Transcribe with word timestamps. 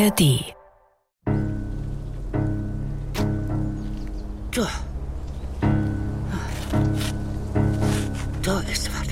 ARD. 0.00 0.54
Da. 4.50 4.68
Da 8.42 8.60
ist 8.60 8.90
was. 8.94 9.08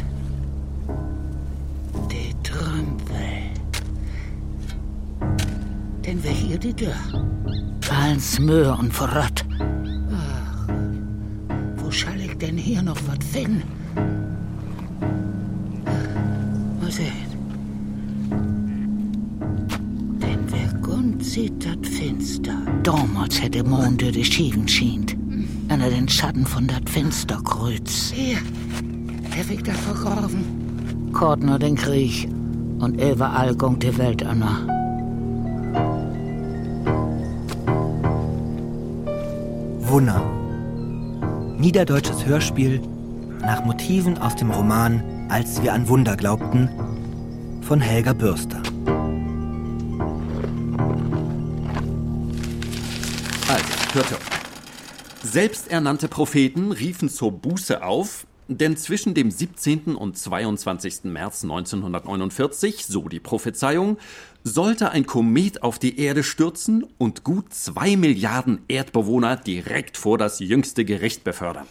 Die 2.10 2.32
Trümpel. 2.42 3.16
Denn 6.06 6.24
wer 6.24 6.30
hier 6.30 6.58
die 6.58 6.72
Tür? 6.72 6.94
Alles 7.90 8.38
Mühe 8.38 8.72
und 8.72 8.90
Verrat. 8.90 9.44
Ach, 10.10 10.68
wo 11.76 11.90
schall 11.90 12.18
ich 12.18 12.38
denn 12.38 12.56
hier 12.56 12.80
noch 12.82 12.96
was 13.06 13.26
finden? 13.30 13.62
Sieht, 21.38 21.64
dat 21.64 21.86
finster. 21.86 22.58
Damals 22.82 23.40
hätte 23.40 23.62
Mond 23.62 24.02
durch 24.02 24.12
die 24.12 24.24
Schienen 24.24 24.66
schient. 24.66 25.16
Wenn 25.68 25.80
er 25.80 25.90
den 25.90 26.08
Schatten 26.08 26.46
von 26.46 26.66
dat 26.66 26.88
Finster 26.88 27.40
kreuzt. 27.44 28.12
Hier, 28.12 28.38
hab 29.36 29.50
ich 29.50 29.62
da 29.62 29.72
vergraben. 29.72 31.10
Kort 31.12 31.42
nur 31.42 31.58
den 31.58 31.76
Krieg 31.76 32.28
und 32.80 33.00
überall 33.00 33.54
gongt 33.54 33.82
die 33.82 33.96
Welt 33.98 34.24
anna. 34.24 34.66
Wunner. 39.80 40.22
Niederdeutsches 41.58 42.26
Hörspiel 42.26 42.80
nach 43.40 43.64
Motiven 43.64 44.18
aus 44.18 44.36
dem 44.36 44.50
Roman 44.50 45.02
Als 45.28 45.62
wir 45.62 45.72
an 45.72 45.88
Wunder 45.88 46.16
glaubten 46.16 46.68
von 47.62 47.80
Helga 47.80 48.12
Bürster. 48.12 48.62
Also, 53.88 54.00
hört 54.00 54.10
hört. 54.10 54.22
Selbsternannte 55.22 56.08
Propheten 56.08 56.72
riefen 56.72 57.08
zur 57.08 57.32
Buße 57.32 57.82
auf, 57.82 58.26
denn 58.46 58.76
zwischen 58.76 59.14
dem 59.14 59.30
17. 59.30 59.94
und 59.94 60.18
22. 60.18 61.04
März 61.04 61.42
1949, 61.44 62.84
so 62.86 63.08
die 63.08 63.20
Prophezeiung, 63.20 63.96
sollte 64.44 64.90
ein 64.90 65.06
Komet 65.06 65.62
auf 65.62 65.78
die 65.78 65.98
Erde 66.00 66.22
stürzen 66.22 66.84
und 66.98 67.24
gut 67.24 67.54
zwei 67.54 67.96
Milliarden 67.96 68.60
Erdbewohner 68.68 69.36
direkt 69.36 69.96
vor 69.96 70.18
das 70.18 70.38
jüngste 70.38 70.84
Gericht 70.84 71.24
befördern. 71.24 71.66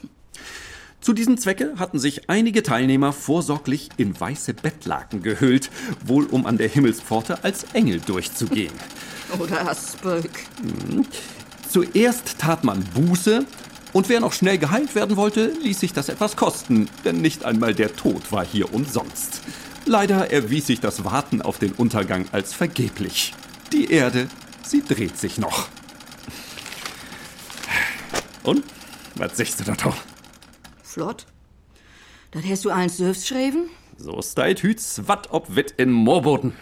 Zu 1.00 1.14
diesem 1.14 1.38
Zwecke 1.38 1.76
hatten 1.78 2.00
sich 2.00 2.30
einige 2.30 2.64
Teilnehmer 2.64 3.14
vorsorglich 3.14 3.90
in 3.98 4.20
weiße 4.20 4.56
Bettlaken 4.56 5.22
gehüllt, 5.22 5.70
wohl 6.04 6.26
um 6.26 6.48
an 6.48 6.58
der 6.58 6.68
Himmelspforte 6.68 7.44
als 7.44 7.66
Engel 7.74 8.00
durchzugehen. 8.00 8.74
Oder 9.40 9.76
Spök. 9.76 10.32
Zuerst 11.78 12.40
tat 12.40 12.64
man 12.64 12.84
Buße, 12.86 13.46
und 13.94 14.10
wer 14.10 14.20
noch 14.20 14.34
schnell 14.34 14.58
geheilt 14.58 14.96
werden 14.96 15.16
wollte, 15.16 15.54
ließ 15.62 15.80
sich 15.80 15.94
das 15.94 16.10
etwas 16.10 16.36
kosten, 16.36 16.90
denn 17.06 17.22
nicht 17.22 17.46
einmal 17.46 17.76
der 17.76 17.96
Tod 17.96 18.32
war 18.32 18.44
hier 18.44 18.74
umsonst. 18.74 19.42
Leider 19.86 20.32
erwies 20.32 20.66
sich 20.66 20.80
das 20.80 21.04
Warten 21.04 21.44
auf 21.44 21.60
den 21.60 21.74
Untergang 21.74 22.26
als 22.32 22.52
vergeblich. 22.52 23.36
Die 23.74 23.92
Erde, 23.92 24.28
sie 24.66 24.82
dreht 24.82 25.20
sich 25.20 25.38
noch. 25.38 25.70
Und? 28.42 28.64
Was 29.14 29.38
siehst 29.38 29.60
du 29.60 29.64
da 29.64 29.76
doch? 29.76 29.98
Flott. 30.82 31.28
Das 32.32 32.44
hast 32.44 32.66
du 32.66 32.72
eins 32.72 32.98
selbst 32.98 33.30
geschrieben? 33.30 33.70
So 34.00 34.20
steit 34.24 34.64
hüts 34.64 35.04
wat 35.06 35.30
ob 35.30 35.56
wit 35.56 35.76
in 35.78 35.92
Moorboden. 35.92 36.54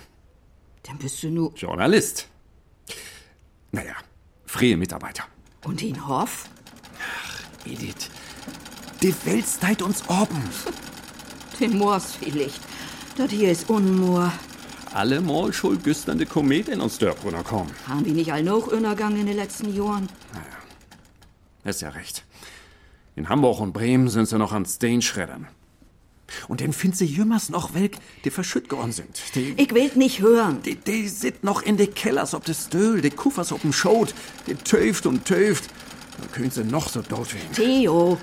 Dann 0.84 0.98
bist 0.98 1.24
du 1.24 1.30
nu. 1.30 1.54
Journalist. 1.56 2.28
Naja, 3.72 3.96
freie 4.56 4.78
Mitarbeiter. 4.78 5.26
Und 5.66 5.82
in 5.82 6.08
Hoff? 6.08 6.50
Edith, 7.66 8.10
die 9.02 9.14
Welt 9.26 9.46
steit 9.46 9.82
uns 9.82 10.08
oben. 10.08 10.42
Den 11.60 11.78
Moors 11.78 12.16
vielleicht. 12.16 12.62
Das 13.18 13.32
hier 13.32 13.52
ist 13.52 13.70
Unmoor. 13.70 14.32
Alle 14.94 15.20
mal 15.20 15.52
schuld 15.52 15.84
güsternde 15.84 16.26
Komet 16.26 16.70
in 16.70 16.80
uns 16.80 16.98
Dörbrunner 16.98 17.44
kommen. 17.44 17.70
Haben 17.86 18.06
die 18.06 18.12
nicht 18.12 18.32
all 18.32 18.44
noch 18.44 18.68
untergangen 18.68 19.20
in 19.20 19.26
den 19.26 19.36
letzten 19.36 19.76
Jahren? 19.76 20.08
Ist 21.66 21.82
ja 21.82 21.90
recht. 21.90 22.24
In 23.18 23.28
Hamburg 23.28 23.60
und 23.60 23.74
Bremen 23.74 24.08
sind 24.08 24.28
sie 24.28 24.38
noch 24.38 24.54
an 24.54 24.66
Stein 24.66 25.02
schreddern. 25.02 25.48
Und 26.48 26.62
dann 26.62 26.74
findet 26.74 26.98
sie 27.00 27.06
jümmers 27.06 27.50
noch 27.50 27.74
welk, 27.74 27.98
die 28.24 28.30
verschütt 28.32 28.68
geworden 28.70 28.92
sind. 28.92 29.22
Die, 29.36 29.54
Ich 29.58 29.74
will 29.74 29.92
nicht 29.96 30.22
hören. 30.22 30.62
die, 30.64 30.76
die 30.76 31.08
sit 31.08 31.44
noch 31.44 31.62
in 31.62 31.78
de 31.78 31.88
Kellers 31.88 32.34
ob 32.34 32.44
de 32.46 32.56
Stöhl, 32.56 33.02
die 33.02 33.12
Kuffers 33.12 33.52
ob 33.52 33.62
dem 33.62 33.74
Schot, 33.74 34.14
die 34.48 34.56
töft 34.56 35.06
und 35.06 35.26
töft. 35.26 35.70
Dann 36.20 36.32
können 36.32 36.52
sie 36.52 36.64
noch 36.64 36.90
so 36.90 37.02
dort 37.02 37.34
werden. 37.34 37.52
Theo, 37.54 38.18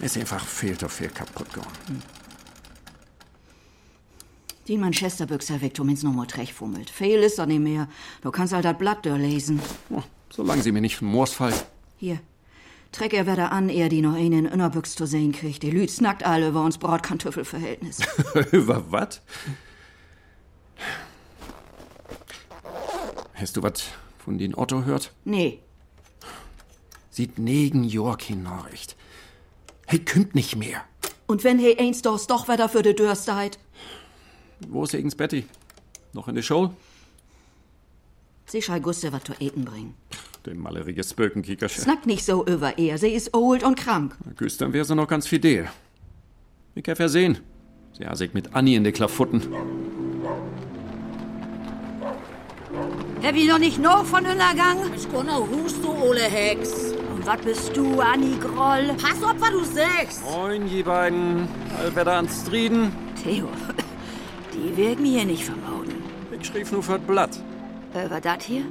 Ist 0.00 0.16
einfach 0.16 0.44
viel 0.46 0.76
zu 0.78 0.88
viel 0.88 1.08
kaputt 1.08 1.52
geworden. 1.52 2.02
die 4.68 4.76
Manchesterbüchser 4.76 5.60
weg, 5.62 5.78
um 5.80 5.88
ins 5.88 6.02
Nummer 6.02 6.26
fummelt. 6.54 6.90
Fehl 6.90 7.22
ist 7.22 7.38
da 7.38 7.46
nicht 7.46 7.60
mehr. 7.60 7.88
Du 8.20 8.30
kannst 8.30 8.52
halt 8.52 8.66
das 8.66 8.76
Blatt 8.76 9.04
durchlesen. 9.04 9.60
Oh, 9.90 10.02
solange 10.30 10.62
sie 10.62 10.72
mir 10.72 10.82
nicht 10.82 10.96
vom 10.96 11.08
Moors 11.08 11.32
fallen. 11.32 11.54
Hier. 11.96 12.20
Treck 12.92 13.12
er 13.12 13.26
wieder 13.26 13.52
an, 13.52 13.68
er 13.68 13.88
die 13.88 14.00
noch 14.00 14.14
einen 14.14 14.46
in 14.46 14.52
Innerbüchs 14.52 14.94
zu 14.94 15.06
sehen 15.06 15.32
kriegt. 15.32 15.62
Die 15.62 15.70
Lüd 15.70 15.90
snackt 15.90 16.24
alle 16.24 16.48
über 16.48 16.62
uns 16.64 16.78
Brotkartoffelverhältnis. 16.78 17.98
Über 18.52 18.90
was? 18.90 19.20
Hast 23.34 23.56
du 23.56 23.62
was 23.62 23.84
von 24.18 24.38
den 24.38 24.54
Otto 24.56 24.84
hört? 24.84 25.12
nee, 25.24 25.60
Sieht 27.10 27.36
negen 27.38 27.82
Jorkin 27.82 28.44
Nachricht. 28.44 28.94
Hey, 29.86 29.98
kümmt 29.98 30.34
nicht 30.36 30.54
mehr. 30.56 30.82
und 31.26 31.42
wenn 31.42 31.58
he 31.58 31.76
eins 31.78 32.00
dos 32.02 32.26
doch 32.28 32.48
wieder 32.48 32.68
für 32.68 32.82
de 32.82 32.94
Dürstheit, 32.94 33.58
Wo 34.68 34.84
ist 34.84 34.94
Egens 34.94 35.14
Betty? 35.16 35.44
Noch 36.12 36.28
in 36.28 36.34
der 36.36 36.42
Show? 36.42 36.72
sie 38.46 38.62
schall 38.62 38.80
Guste 38.80 39.12
wat 39.12 39.26
zu 39.26 39.34
eten 39.40 39.64
bringen. 39.64 39.94
Dem 40.46 40.58
malerigen 40.62 41.02
Spökenkickerchen. 41.02 41.82
Snack 41.82 42.06
nicht 42.06 42.24
so 42.24 42.46
über 42.46 42.78
ihr, 42.78 42.96
sie 42.98 43.10
ist 43.10 43.34
old 43.34 43.62
und 43.64 43.76
krank. 43.76 44.16
Güstern 44.36 44.72
wär 44.72 44.84
sie 44.84 44.94
noch 44.94 45.08
ganz 45.08 45.26
fidel. 45.26 45.68
Ich 46.74 46.88
hab 46.88 46.98
ja 46.98 47.08
sehen. 47.08 47.38
Sie 47.98 48.06
hat 48.06 48.16
sich 48.16 48.32
mit 48.34 48.54
Annie 48.54 48.76
in 48.76 48.84
de 48.84 48.92
Klafutten. 48.92 49.42
Hab 53.22 53.34
ich 53.34 53.48
noch 53.48 53.58
nicht 53.58 53.80
noch 53.80 54.04
von 54.04 54.24
Untergang? 54.24 54.78
Ich 54.96 55.10
kann 55.10 55.28
auch 55.28 55.48
hust, 55.48 55.82
du 55.82 55.90
ole 55.90 56.20
Hex. 56.20 56.92
Und 57.14 57.26
was 57.26 57.40
bist 57.40 57.76
du, 57.76 58.00
Anni 58.00 58.36
Groll? 58.40 58.94
Pass 58.96 59.22
auf, 59.24 59.34
was 59.40 59.50
du 59.50 59.64
sagst. 59.64 60.22
Moin, 60.24 60.68
die 60.68 60.84
beiden. 60.84 61.48
Allwetter 61.76 62.12
ans 62.12 62.42
Striden. 62.42 62.92
Theo, 63.20 63.48
die 64.54 64.76
werden 64.76 65.02
mir 65.02 65.18
hier 65.18 65.24
nicht 65.24 65.44
vermauden. 65.44 65.94
Ich 66.40 66.46
schrieb 66.46 66.70
nur 66.70 66.82
für 66.84 67.00
Blatt. 67.00 67.36
Äh, 67.92 68.08
was 68.08 68.20
dat 68.20 68.42
hier? 68.42 68.62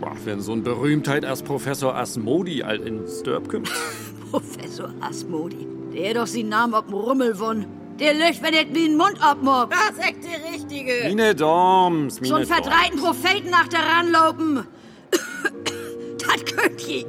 Boah, 0.00 0.16
wenn 0.24 0.40
so 0.40 0.52
ein 0.52 0.62
Berühmtheit 0.62 1.24
als 1.24 1.42
Professor 1.42 1.94
Asmodi 1.94 2.62
all 2.62 2.76
in 2.80 3.06
Sturb 3.08 3.48
kommt. 3.48 3.70
Professor 4.30 4.92
Asmodi. 5.00 5.66
Der 5.92 6.14
doch 6.14 6.26
seinen 6.26 6.50
Namen 6.50 6.74
ob'n 6.74 6.92
Rummel 6.92 7.34
von. 7.34 7.66
Der 7.98 8.14
löcht, 8.14 8.42
wenn 8.42 8.54
et 8.54 8.72
wie 8.74 8.86
n 8.86 8.96
Mund 8.96 9.20
abmobbt. 9.20 9.72
Das 9.72 9.90
ist 9.90 10.04
echt 10.04 10.18
die 10.22 10.52
richtige. 10.54 11.08
Mine 11.08 11.34
Doms, 11.34 12.20
mine 12.20 12.28
So 12.28 12.34
einen 12.36 12.46
verdreiten 12.46 13.00
Propheten 13.00 13.50
nach 13.50 13.66
der 13.68 13.80
ranlopen. 13.80 14.66
dat 16.18 16.46
könnt 16.46 16.80
je. 16.82 17.06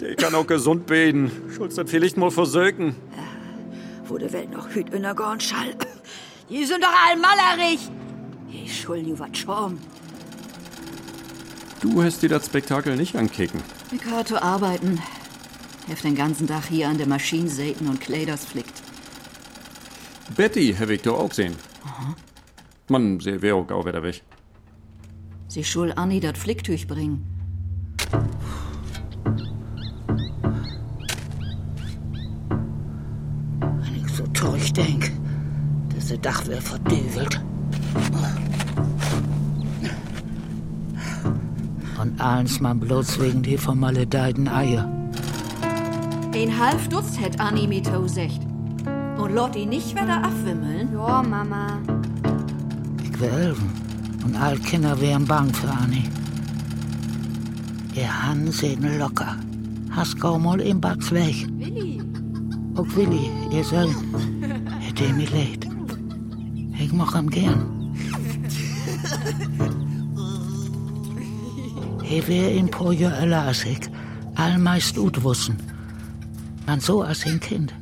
Der 0.00 0.14
kann 0.14 0.34
auch 0.34 0.46
gesund 0.46 0.86
beten. 0.86 1.30
Schulz 1.54 1.74
das 1.74 1.90
vielleicht 1.90 2.16
mal 2.16 2.30
versöken. 2.30 2.94
Wo 4.06 4.16
de 4.16 4.32
Welt 4.32 4.50
noch 4.50 4.70
hüt 4.70 4.90
in 4.94 5.02
der 5.02 5.14
Gorn 5.14 5.40
schall. 5.40 5.74
Die 6.48 6.64
sind 6.64 6.82
doch 6.82 6.94
all 7.06 7.16
mallerig. 7.18 7.80
Ich 8.50 8.80
schuld 8.80 9.06
ju 9.06 9.18
wat 9.18 9.36
Schorm. 9.36 9.78
Du 11.82 12.00
hast 12.00 12.22
dir 12.22 12.28
das 12.28 12.46
Spektakel 12.46 12.96
nicht 12.96 13.16
ankicken. 13.16 13.60
Zu 14.24 14.40
arbeiten. 14.40 15.00
Heft 15.88 16.04
den 16.04 16.14
ganzen 16.14 16.46
Tag 16.46 16.66
hier 16.66 16.88
an 16.88 16.96
der 16.96 17.08
Maschine 17.08 17.48
säten 17.48 17.88
und 17.88 18.00
Kleiders 18.00 18.44
flickt. 18.44 18.80
Betty 20.36 20.76
ich 20.94 21.02
doch 21.02 21.18
auch 21.18 21.28
gesehen. 21.30 21.56
Mann, 22.88 23.18
sie 23.18 23.42
wär 23.42 23.56
auch 23.56 23.68
auch 23.70 23.84
wieder 23.84 24.02
weg. 24.04 24.22
Sie 25.48 25.64
schul 25.64 25.92
Anni 25.96 26.20
dat 26.20 26.38
Flicktüch 26.38 26.86
bringen. 26.86 27.26
Wenn 33.60 33.96
ich 33.96 34.08
so 34.16 34.24
durch 34.28 34.72
denk, 34.72 35.10
diese 35.96 36.16
Dach 36.16 36.46
wär 36.46 36.62
verdübelt. 36.62 37.40
Und 42.02 42.20
eins 42.20 42.58
man 42.58 42.80
bloß 42.80 43.20
wegen 43.20 43.44
die 43.44 43.56
vermaledeiten 43.56 44.48
Eier. 44.48 44.90
Ein 46.34 46.58
halb 46.58 46.90
Dutz 46.90 47.16
hätt 47.16 47.38
Anni 47.38 47.68
mit 47.68 47.88
secht. 48.06 48.42
Und 49.16 49.32
lot 49.32 49.54
ihn 49.54 49.68
nicht 49.68 49.94
wieder 49.94 50.24
abwimmeln. 50.24 50.92
Ja, 50.92 51.22
Mama. 51.22 51.78
Ich 53.04 53.20
will 53.20 53.30
helfen. 53.30 53.70
Und 54.24 54.34
alle 54.34 54.58
Kinder 54.58 55.00
wären 55.00 55.24
bang 55.26 55.54
für 55.54 55.68
Annie. 55.68 56.10
Ihr 57.94 58.26
Hand 58.26 58.52
sehen 58.52 58.98
locker. 58.98 59.36
Hast 59.92 60.18
kaum 60.18 60.42
mal 60.42 60.60
im 60.60 60.80
Bad 60.80 61.08
weg. 61.12 61.46
Willi. 61.56 62.02
Auch 62.74 62.96
Willi, 62.96 63.30
ihr 63.52 63.62
Sohn. 63.62 63.94
Hätte 64.80 65.12
mich 65.12 65.30
leid. 65.30 65.68
Ich 66.80 66.92
mach 66.92 67.14
ihm 67.14 67.30
gern. 67.30 67.94
He 72.12 72.20
wär 72.28 72.52
in 72.52 72.70
paar 72.70 72.92
Jahren 72.92 73.30
lasig. 73.30 73.88
Allmeist 74.34 74.98
ut 74.98 75.22
wussen. 75.24 75.56
Man 76.66 76.78
so 76.78 77.00
als 77.00 77.24
ein 77.24 77.40
Kind. 77.40 77.72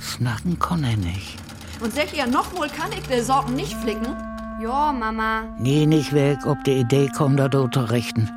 Snacken 0.00 0.58
kann 0.58 0.82
er 0.82 0.96
nicht. 0.96 1.36
Und 1.80 1.94
sag 1.94 2.12
ihr, 2.16 2.26
nochmal 2.26 2.68
kann 2.68 2.90
ich 2.90 3.06
die 3.06 3.20
Sorten 3.20 3.54
nicht 3.54 3.74
flicken? 3.74 4.16
Ja, 4.60 4.92
Mama. 4.92 5.42
Nie 5.60 5.86
nicht 5.86 6.12
weg, 6.12 6.38
ob 6.46 6.64
die 6.64 6.80
Idee 6.80 7.08
kommt, 7.16 7.38
da 7.38 7.48
zu 7.48 7.80
richten. 7.92 8.28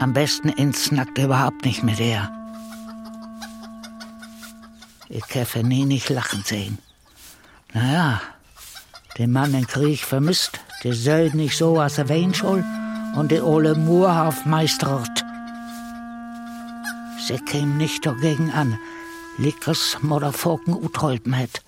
Am 0.00 0.14
besten 0.14 0.48
ins 0.48 0.84
snackt 0.84 1.18
überhaupt 1.18 1.66
nicht 1.66 1.82
mit 1.82 2.00
er. 2.00 2.32
Ich 5.10 5.26
käfe 5.26 5.62
nie 5.62 5.84
nicht 5.84 6.08
lachen 6.08 6.42
sehen. 6.42 6.78
Naja, 7.74 8.22
den 9.18 9.30
Mann 9.30 9.52
im 9.52 9.66
Krieg 9.66 10.00
vermisst, 10.00 10.58
der 10.84 10.94
soll 10.94 11.28
nicht 11.34 11.58
so, 11.58 11.78
als 11.78 11.98
er 11.98 12.08
wen 12.08 12.32
soll, 12.32 12.64
und 13.16 13.30
die 13.32 13.40
ole 13.40 13.74
Murhaft 13.74 14.46
meistert. 14.46 15.24
Sie 17.26 17.38
käm 17.38 17.76
nicht 17.76 18.06
dagegen 18.06 18.50
an, 18.52 18.78
Lickers 19.36 19.96
oder 20.08 20.32
Forken 20.32 20.74
utholpen 20.74 21.32
hätt. 21.32 21.62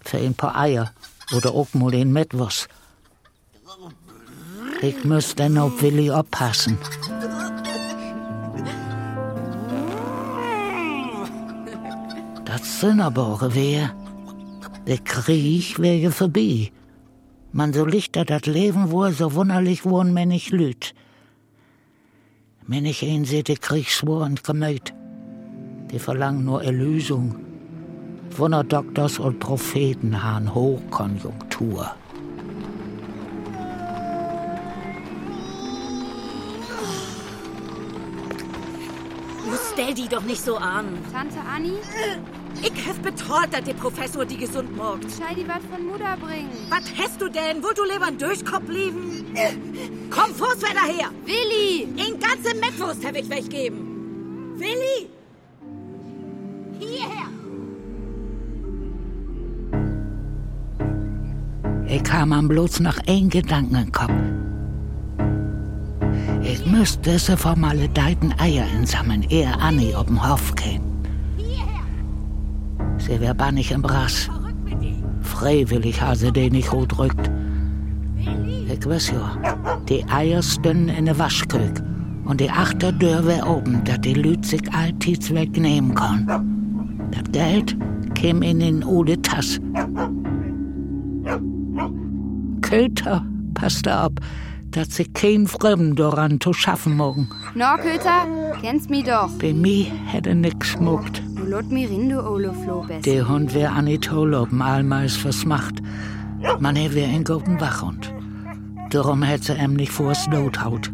Für 0.00 0.18
ein 0.18 0.34
paar 0.34 0.56
Eier 0.56 0.92
oder 1.34 1.52
auch 1.52 1.72
mal 1.74 1.90
den 1.90 2.12
Metwurst. 2.12 2.68
Ich 4.80 5.04
muss 5.04 5.34
dann 5.34 5.58
auf 5.58 5.82
Willi 5.82 6.10
aufpassen. 6.10 6.78
Das 12.44 12.80
sind 12.80 13.00
aber 13.00 13.54
wär. 13.54 13.90
Der 14.86 14.98
Krieg 14.98 15.78
wäre 15.78 16.12
vorbei. 16.12 16.70
Man 17.50 17.72
so 17.72 17.86
lichter 17.86 18.24
das 18.24 18.44
Leben 18.44 18.90
wohl 18.90 19.12
so 19.12 19.32
wunderlich 19.32 19.84
wohn, 19.84 20.14
wenn 20.14 20.30
ich 20.30 20.50
lüt. 20.50 20.94
Wenn 22.66 22.84
ich 22.84 23.02
ihn 23.02 23.24
sehe, 23.24 23.42
der 23.42 23.56
Kriegswur 23.56 24.20
und 24.20 24.44
Gemüt. 24.44 24.92
Die 25.90 25.98
verlangen 25.98 26.44
nur 26.44 26.62
Erlösung. 26.62 27.36
Wunderdoktors 28.36 29.18
und 29.18 29.40
Propheten 29.40 30.22
haben 30.22 30.54
Hochkonjunktur. 30.54 31.90
Du 39.46 39.56
stell 39.72 39.94
die 39.94 40.08
doch 40.08 40.22
nicht 40.22 40.44
so 40.44 40.56
an. 40.58 40.98
Tante 41.10 41.40
Anni, 41.40 41.72
Ich 42.60 42.86
hef 42.86 42.98
betreut, 43.00 43.48
dass 43.52 43.62
der 43.62 43.74
Professor 43.74 44.24
die 44.24 44.36
gesund 44.36 44.76
morgt. 44.76 45.04
schei 45.04 45.34
die 45.34 45.46
was 45.46 45.62
von 45.70 45.86
Mutter 45.86 46.16
bringen. 46.16 46.50
Was 46.68 46.82
hast 46.96 47.20
du 47.20 47.28
denn? 47.28 47.62
Wollt 47.62 47.78
du 47.78 47.84
lieber 47.84 48.06
einen 48.06 48.18
Durchkopf 48.18 48.68
lieben? 48.68 49.24
Komm, 50.10 50.34
Fußwetter 50.34 50.86
her! 50.86 51.10
Willi! 51.24 51.82
In 51.82 52.18
ganze 52.18 52.56
Mettwurst 52.58 53.04
hab 53.06 53.14
ich 53.16 53.28
weggeben. 53.30 54.54
Willi! 54.56 55.08
Hierher! 56.80 57.28
Ich 61.86 62.02
kam 62.02 62.32
am 62.32 62.48
bloß 62.48 62.80
nach 62.80 62.98
ein 63.06 63.30
Gedanken 63.30 63.76
im 63.76 63.92
Kopf. 63.92 64.12
Ich 66.42 66.66
müsste 66.66 67.12
diese 67.12 67.36
vermaledeiten 67.36 68.34
Eier 68.38 68.66
insammeln, 68.74 69.22
ehe 69.30 69.52
Annie 69.58 69.96
auf 69.96 70.06
den 70.06 70.28
Hof 70.28 70.54
käme. 70.54 70.97
Sie 73.08 73.18
wär 73.20 73.32
bannig 73.32 73.72
im 73.72 73.80
Brass. 73.80 74.28
Freiwillig 75.22 76.02
ha 76.02 76.14
sie 76.14 76.30
den 76.30 76.52
nicht 76.52 76.70
rot 76.72 76.98
rückt. 76.98 77.30
Ich 78.70 78.86
weiß 78.86 79.12
ja, 79.12 79.36
die 79.88 80.04
Eier 80.08 80.42
stünden 80.42 80.90
in 80.90 81.06
der 81.06 81.18
Waschküche 81.18 81.72
und 82.26 82.40
die 82.40 82.50
Achterdür 82.50 83.26
wär 83.26 83.48
oben, 83.48 83.82
dass 83.84 84.00
die 84.02 84.12
Lüt 84.12 84.44
sich 84.44 84.62
alltids 84.74 85.32
wegnehmen 85.32 85.94
kann. 85.94 87.08
Das 87.10 87.32
Geld 87.32 87.76
käm 88.14 88.42
in 88.42 88.60
den 88.60 88.84
Ode 88.84 89.20
Tass. 89.22 89.58
Köter, 92.60 93.24
passt 93.54 93.88
auf, 93.88 94.12
dass 94.70 94.94
sie 94.94 95.06
kein 95.06 95.46
Fremden 95.46 95.96
daran 95.96 96.38
zu 96.40 96.52
schaffen 96.52 96.96
morgen. 96.98 97.30
Norköter, 97.54 98.26
kennst 98.60 98.90
mi 98.90 99.02
doch. 99.02 99.30
Bei 99.40 99.54
mir 99.54 99.86
hätte 100.04 100.34
nix 100.34 100.68
schmuckt. 100.68 101.22
Lot 101.48 101.70
mi 101.70 101.86
rindo, 101.86 102.20
Olo 102.20 102.52
Flobes. 102.52 103.02
Der 103.04 103.26
Hund 103.26 103.54
wär 103.54 103.72
an 103.72 103.86
die 103.86 103.98
Tolopen 103.98 104.60
allmeis 104.60 105.16
versmacht. 105.16 105.80
Man 106.60 106.76
er 106.76 106.92
wär 106.92 107.08
ein 107.08 107.24
guten 107.24 107.58
Wachhund. 107.58 108.12
Darum 108.90 109.22
hätte 109.22 109.54
ihm 109.54 109.72
nicht 109.72 109.90
vors 109.90 110.26
Nothaut. 110.26 110.92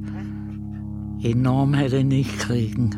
Enorm 1.22 1.74
hätte 1.74 2.04
nicht 2.04 2.38
kriegen. 2.38 2.90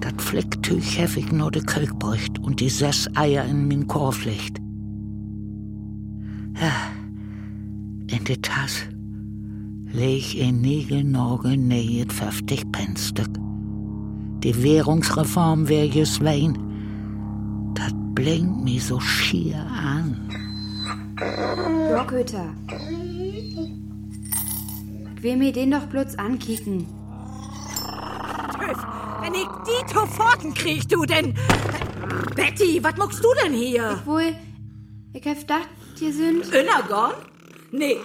Das 0.00 0.24
Flecktüch 0.24 0.96
hef 0.96 1.16
ich 1.16 1.32
nur 1.32 1.50
de 1.50 1.62
Kölk 1.64 1.98
bräucht 1.98 2.38
und 2.38 2.60
die 2.60 2.70
sechs 2.70 3.08
Eier 3.16 3.44
in 3.44 3.66
min 3.66 3.88
Korb 3.88 4.24
legt. 4.24 4.58
Ja, 6.60 6.72
in 8.06 8.22
de 8.22 8.36
Tasse 8.36 8.95
leg 9.92 10.34
in 10.34 10.60
Nägelnorgel 10.60 11.56
nähet 11.56 12.12
50 12.12 12.72
Pennstück. 12.72 13.30
Die 14.42 14.62
Währungsreform 14.62 15.68
wär 15.68 15.86
just 15.86 16.22
wein. 16.22 17.72
Das 17.74 17.92
blinkt 18.14 18.64
mi 18.64 18.78
so 18.78 19.00
schier 19.00 19.66
an. 19.66 20.28
Ich 25.16 25.22
will 25.22 25.36
mir 25.36 25.52
den 25.52 25.70
doch 25.70 25.86
bloß 25.86 26.18
ankicken. 26.18 26.86
Töf, 28.58 28.86
wenn 29.22 29.34
ich 29.34 29.48
die 29.66 29.92
Toforten 29.92 30.54
krieg, 30.54 30.88
du 30.88 31.04
denn... 31.04 31.34
Betty, 32.34 32.82
was 32.82 32.96
muckst 32.96 33.24
du 33.24 33.28
denn 33.42 33.54
hier? 33.54 34.00
Wohl, 34.04 34.34
ich 35.12 35.26
hab 35.26 35.38
gedacht, 35.38 35.68
ihr 36.00 36.12
sind 36.12 36.44
Innergorn? 36.52 37.14
Nee. 37.72 37.96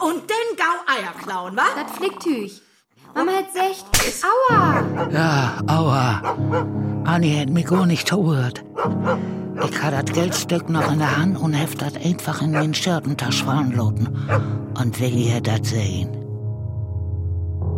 Und 0.00 0.22
den 0.22 0.56
Gau 0.56 0.92
Eier 0.92 1.12
klauen, 1.22 1.56
wa? 1.56 1.62
das 1.76 1.92
Flicktüch. 1.96 2.62
Mama 3.14 3.32
hat 3.32 3.52
secht. 3.52 3.86
Aua! 4.24 5.10
Ja, 5.10 5.58
aua. 5.66 6.22
Anni 7.04 7.30
hätt 7.30 7.50
mich 7.50 7.66
gar 7.66 7.84
nicht 7.84 8.08
gehört. 8.08 8.64
Ich 9.68 9.82
hatte 9.82 10.02
das 10.02 10.14
Geldstück 10.14 10.68
noch 10.70 10.90
in 10.90 10.98
der 10.98 11.16
Hand 11.18 11.38
und 11.38 11.52
heft 11.52 11.82
das 11.82 11.94
einfach 11.96 12.40
in 12.40 12.52
den 12.52 12.72
Schirtentasch 12.72 13.44
fallen 13.44 13.72
loten. 13.72 14.08
Und 14.80 14.98
Willi 14.98 15.24
hätt 15.24 15.46
das 15.46 15.68
sehen. 15.68 16.10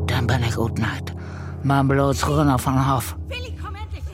Dann 0.06 0.26
bin 0.26 0.42
ich 0.48 0.54
gut 0.54 0.78
Nacht. 0.78 1.14
Mal 1.64 1.82
bloß 1.82 2.28
runter 2.28 2.58
von 2.58 2.94
Hof. 2.94 3.16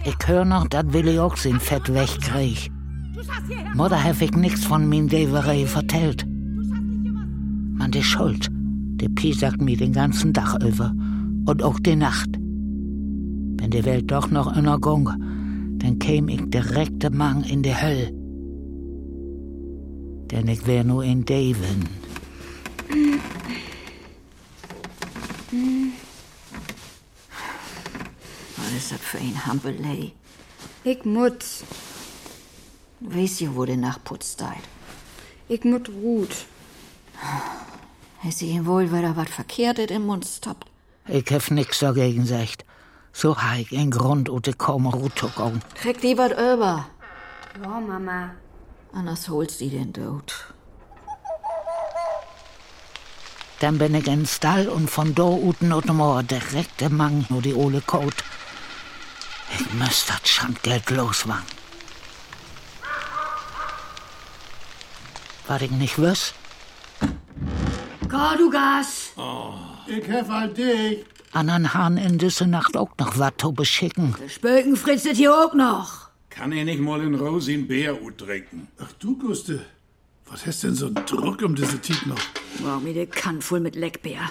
Ich 0.05 0.17
hör 0.27 0.47
noch, 0.47 0.67
dass 0.69 0.85
Willi 0.93 1.19
auch 1.19 1.37
sein 1.37 1.61
Fett 1.61 1.93
wegkrieg. 1.93 2.71
Du 3.15 3.23
schaffst 3.23 3.47
hierher. 3.49 3.75
Mutter 3.75 3.99
hef 3.99 4.23
ich 4.23 4.33
nix 4.33 4.65
von 4.65 4.89
min 4.89 5.09
Deverei 5.09 5.67
vertellt. 5.67 6.25
Man, 7.91 8.03
die 8.03 8.05
Schuld, 8.05 8.49
die 9.01 9.09
piesackt 9.09 9.61
mir 9.61 9.77
den 9.77 9.93
ganzen 9.93 10.33
Tag 10.33 10.63
über. 10.63 10.95
Und 11.47 11.61
auch 11.61 11.81
die 11.81 11.97
Nacht. 11.97 12.31
Wenn 12.37 13.71
die 13.73 13.85
Welt 13.85 14.09
doch 14.13 14.31
noch 14.31 14.47
einer 14.47 14.79
gunge, 14.79 15.17
dann 15.79 15.99
käm 15.99 16.29
ich 16.29 16.41
direkt 16.51 17.13
Mang 17.13 17.43
in 17.43 17.65
die 17.65 17.75
Hölle. 17.75 18.13
Denn 20.31 20.47
ich 20.47 20.65
wär 20.69 20.85
nur 20.85 21.03
in 21.03 21.25
Daven. 21.25 21.89
Was 28.57 28.73
ist 28.77 28.93
das 28.93 29.01
für 29.01 29.19
ein 29.19 29.47
Hampelei? 29.47 30.13
Ich. 30.85 31.03
Du 31.03 31.19
weißt 33.01 33.41
ja, 33.41 33.49
wo 33.53 33.65
der 33.65 33.79
Nachputz 33.79 34.37
deit. 34.37 34.63
Ich 35.49 35.65
mut 35.65 35.89
ruht. 35.89 36.47
Sie 38.29 38.51
ihn 38.51 38.67
wohl, 38.67 38.93
weil 38.93 39.05
er 39.05 39.17
was 39.17 39.31
Verkehrtes 39.31 39.91
im 39.91 40.07
Mund 40.07 40.27
stoppt? 40.27 40.69
Ich 41.09 41.31
hef 41.31 41.51
nix 41.51 41.79
dagegen 41.79 42.23
gesagt. 42.23 42.65
So 43.13 43.37
ha 43.37 43.57
ich 43.57 43.73
en 43.73 43.91
Grund, 43.91 44.29
und 44.29 44.47
ich 44.47 44.59
komme 44.59 44.91
rutuckung. 44.91 45.61
Krieg 45.75 46.01
die 46.01 46.17
was 46.17 46.33
über. 46.33 46.87
Ja, 47.63 47.81
Mama. 47.81 48.31
Anders 48.93 49.29
holst 49.29 49.61
die 49.61 49.71
den 49.71 49.93
Tod. 49.93 50.33
Dann 53.61 53.79
bin 53.79 53.95
ich 53.95 54.07
in 54.07 54.27
Stall 54.27 54.69
und 54.69 54.91
von 54.91 55.15
da 55.15 55.25
uten 55.25 55.73
und 55.73 55.87
Moor 55.93 56.23
direkt 56.23 56.83
im 56.83 56.97
Mang 56.97 57.27
nur 57.29 57.43
die 57.43 57.55
ole 57.55 57.81
Kot. 57.81 58.15
Ich 59.53 59.73
müsst 59.75 60.09
das 60.09 60.29
Schandgeld 60.29 60.89
loswagen. 60.91 61.45
Was 65.47 65.63
ich 65.63 65.71
nicht 65.71 65.99
wüs. 65.99 66.33
Geh, 68.11 68.39
du 68.39 68.51
Gas. 68.51 69.13
Ich 69.87 70.07
hef 70.09 70.29
halt 70.29 70.57
dich. 70.57 71.05
Andern 71.33 71.73
Hahn 71.75 71.97
in 71.97 72.19
diese 72.19 72.47
Nacht 72.47 72.77
auch 72.77 72.91
noch 72.99 73.19
was 73.19 73.33
zu 73.39 73.53
beschicken. 73.53 74.15
Spöken 74.29 74.77
fritzet 74.77 75.17
hier 75.17 75.33
auch 75.33 75.55
noch. 75.55 76.11
Kann 76.29 76.51
ich 76.53 76.65
nicht 76.65 76.81
mal 76.81 77.01
in 77.03 77.15
Rosi 77.15 77.55
ein 77.55 77.69
Bär 77.69 77.97
trinken? 78.17 78.69
Ach 78.83 78.93
du, 78.99 79.17
Guste. 79.17 79.61
Was 80.27 80.47
hast 80.47 80.65
denn 80.65 80.75
so 80.75 80.87
einen 80.87 81.07
Druck 81.07 81.43
um 81.43 81.55
diese 81.55 81.79
Tiet 81.81 82.07
noch? 82.07 82.19
Mach 82.65 82.81
mir 82.81 82.95
de 82.95 83.07
Kann 83.07 83.41
voll 83.41 83.61
mit 83.61 83.77
Leckbär. 83.77 84.23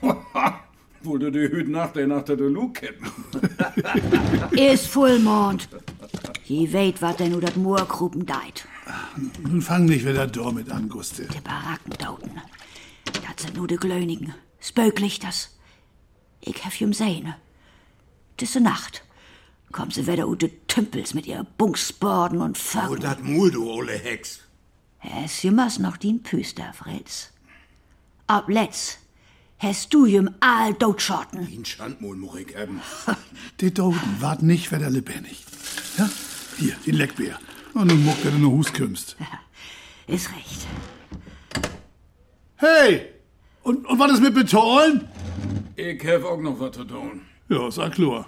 Wohl 1.02 1.18
du 1.18 1.30
die 1.30 1.48
Hüt 1.52 1.68
nach 1.68 1.92
der 1.92 2.06
Nacht 2.06 2.28
der 2.28 2.36
Luke 2.36 2.80
kennen. 2.80 3.12
Ist 4.52 4.86
Vollmond. 4.86 5.68
Je 6.44 6.68
weet 6.72 7.00
wat 7.00 7.18
denn 7.18 7.34
u 7.34 7.40
dat 7.40 7.56
Moorgruppen 7.56 8.26
deit. 8.26 8.66
Nun 9.42 9.62
fang 9.62 9.84
nicht 9.86 10.04
wieder 10.04 10.26
damit 10.26 10.70
an, 10.70 10.88
Guste. 10.88 11.22
De 11.26 11.40
Baracken 11.40 11.92
dauten. 11.98 12.42
Dat 13.34 13.40
sind 13.40 13.56
nur 13.56 13.66
de 13.66 13.76
Glönigen. 13.78 14.34
Spöklichters. 14.60 15.50
Ich 16.40 16.64
hef 16.64 16.76
jum 16.76 16.92
sehne. 16.92 17.36
Diese 18.38 18.60
Nacht 18.60 19.02
kommen 19.72 19.90
sie 19.90 20.06
wieder 20.06 20.28
u 20.28 20.36
de 20.36 20.50
Tümpels 20.68 21.14
mit 21.14 21.26
ihr 21.26 21.44
Bunksborden 21.58 22.40
und 22.40 22.56
Oh, 22.56 22.60
Föcken. 22.60 23.00
dat 23.00 23.22
Mul, 23.24 23.50
du 23.50 23.68
ole 23.70 23.92
Hex. 23.98 24.40
Es 25.24 25.42
jemals 25.42 25.78
noch 25.78 25.96
din 25.96 26.22
Püster, 26.22 26.72
Fritz. 26.74 27.30
Ab 28.28 28.48
letzt 28.48 28.98
hast 29.58 29.92
du 29.92 30.06
jem 30.06 30.30
all 30.40 30.72
dotschotten. 30.74 31.46
In 31.52 31.64
Schandmul 31.64 32.16
much 32.16 32.36
ich 32.36 32.56
haben. 32.56 32.80
Die 33.60 33.74
Doden 33.74 34.16
wart 34.20 34.42
nicht 34.42 34.70
wieder 34.72 34.90
lebendig. 34.90 35.44
Ja? 35.98 36.08
Hier, 36.56 36.76
den 36.86 36.94
Leckbär. 36.94 37.38
Und 37.74 37.88
nun 37.88 38.04
muckt 38.04 38.24
er 38.24 38.30
den 38.30 38.46
Hus 38.46 38.72
kümmst. 38.72 39.16
Ist 40.06 40.30
recht. 40.30 40.66
Hey! 42.56 43.10
Und, 43.64 43.86
und 43.86 43.98
was 43.98 44.12
ist 44.12 44.22
mit 44.22 44.34
Beton? 44.34 45.08
Ich 45.74 46.06
hab 46.06 46.24
auch 46.24 46.40
noch 46.40 46.60
was 46.60 46.72
zu 46.72 46.84
tun. 46.84 47.22
Ja, 47.48 47.70
sag 47.70 47.92
klar. 47.92 48.24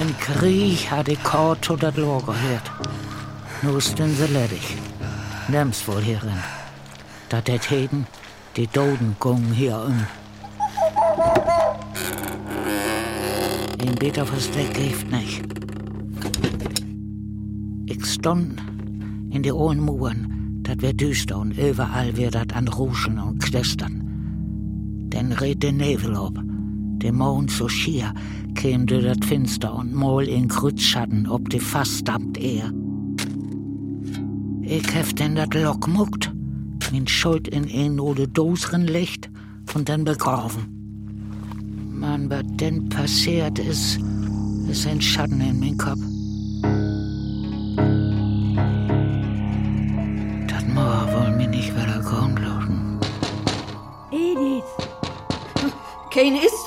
Im 0.00 0.16
Krieg 0.20 0.90
hat 0.90 1.08
ich 1.08 1.22
kaum 1.24 1.60
zu 1.60 1.76
dat 1.76 1.96
Lohr 1.96 2.22
gehört. 2.24 2.70
Nu 3.62 3.80
sind 3.80 4.16
sie 4.16 4.26
ledig. 4.26 4.76
Nimm's 5.48 5.86
wohl 5.88 6.00
hierin. 6.00 6.40
Dat 7.28 7.46
det 7.46 7.64
heden, 7.68 8.06
die 8.56 8.68
Doden 8.68 9.16
gungen 9.18 9.52
hier 9.52 9.76
um. 9.76 10.06
Ein 13.80 13.94
beter 13.98 14.24
Versteck 14.24 14.76
hilft 14.76 15.10
nicht. 15.10 15.42
Ich 17.86 18.06
stund 18.06 18.71
in 19.32 19.42
die 19.42 19.52
hohen 19.52 19.80
Muren, 19.80 20.60
dat 20.62 20.82
wär 20.82 20.92
düster 20.92 21.38
und 21.38 21.58
überall 21.58 22.16
wär 22.16 22.30
dat 22.30 22.54
an 22.54 22.68
Ruschen 22.68 23.18
und 23.18 23.42
Knistern. 23.42 24.02
Denn 25.12 25.32
red 25.32 25.62
den 25.62 25.78
Nebel 25.78 26.14
ob. 26.14 26.38
Der 26.98 27.12
Mond 27.12 27.50
so 27.50 27.68
schier 27.68 28.14
käm 28.54 28.86
durch 28.86 29.04
dat 29.04 29.24
Finster 29.24 29.74
und 29.74 29.94
mal 29.94 30.28
in 30.28 30.48
Krützschatten 30.48 31.26
ob 31.26 31.48
die 31.50 31.60
fast 31.60 32.06
dammt 32.06 32.38
er. 32.38 32.70
Ich 34.62 34.94
hef 34.94 35.12
denn 35.14 35.34
dat 35.34 35.54
Lock 35.54 35.88
muckt, 35.88 36.32
min 36.92 37.08
Schuld 37.08 37.48
in 37.48 37.66
een 37.68 37.98
oder 37.98 38.26
doseren 38.26 38.86
Licht 38.86 39.30
und 39.74 39.88
dann 39.88 40.04
begraben. 40.04 40.68
Man, 41.90 42.28
was 42.30 42.44
denn 42.60 42.88
passiert 42.88 43.58
ist, 43.58 43.98
ist 44.68 44.86
ein 44.86 45.00
Schatten 45.00 45.40
in 45.40 45.60
mein 45.60 45.76
Kopf. 45.76 46.11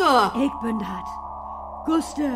Da. 0.05 0.31
ich 0.35 0.53
bin 0.61 0.77
dat. 0.77 1.07
Guste. 1.87 2.29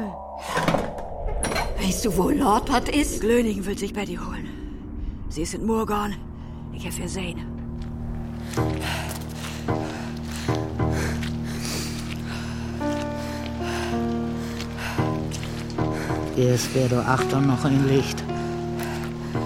Weißt 1.79 2.03
du, 2.03 2.17
wo 2.17 2.31
Lord 2.31 2.71
wat 2.73 2.89
ist? 2.89 3.21
Glöningen 3.21 3.63
will 3.63 3.77
sich 3.77 3.93
Betty 3.93 4.15
holen. 4.15 4.49
Sie 5.29 5.43
ist 5.43 5.53
in 5.53 5.67
Murgan. 5.67 6.15
Ich 6.73 6.83
hef 6.85 6.97
ihr 6.99 7.07
sehen. 7.07 7.39
Erst 16.35 16.73
wär 16.73 16.87
du 16.87 17.05
Achtung 17.05 17.45
noch 17.45 17.65
ein 17.65 17.87
Licht. 17.87 18.23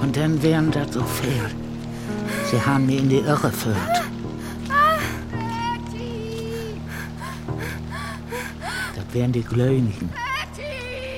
Und 0.02 0.16
dann 0.16 0.42
wären 0.42 0.72
das 0.72 0.94
so 0.94 1.04
viel. 1.04 1.50
Sie 2.50 2.62
haben 2.66 2.86
mich 2.86 3.00
in 3.00 3.10
die 3.10 3.20
Irre 3.20 3.52
führt. 3.52 4.03
Das 8.96 9.04
wären 9.12 9.32
die 9.32 9.44
Glönigen. 9.44 10.10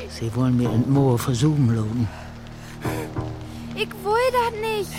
Sie 0.09 0.33
wollen 0.35 0.55
mir 0.55 0.71
in 0.71 0.89
Moor 0.91 1.19
versuchen 1.19 1.75
lassen. 1.75 2.07
Ich 3.75 3.89
will 3.91 4.29
das 4.31 4.53
nicht. 4.61 4.91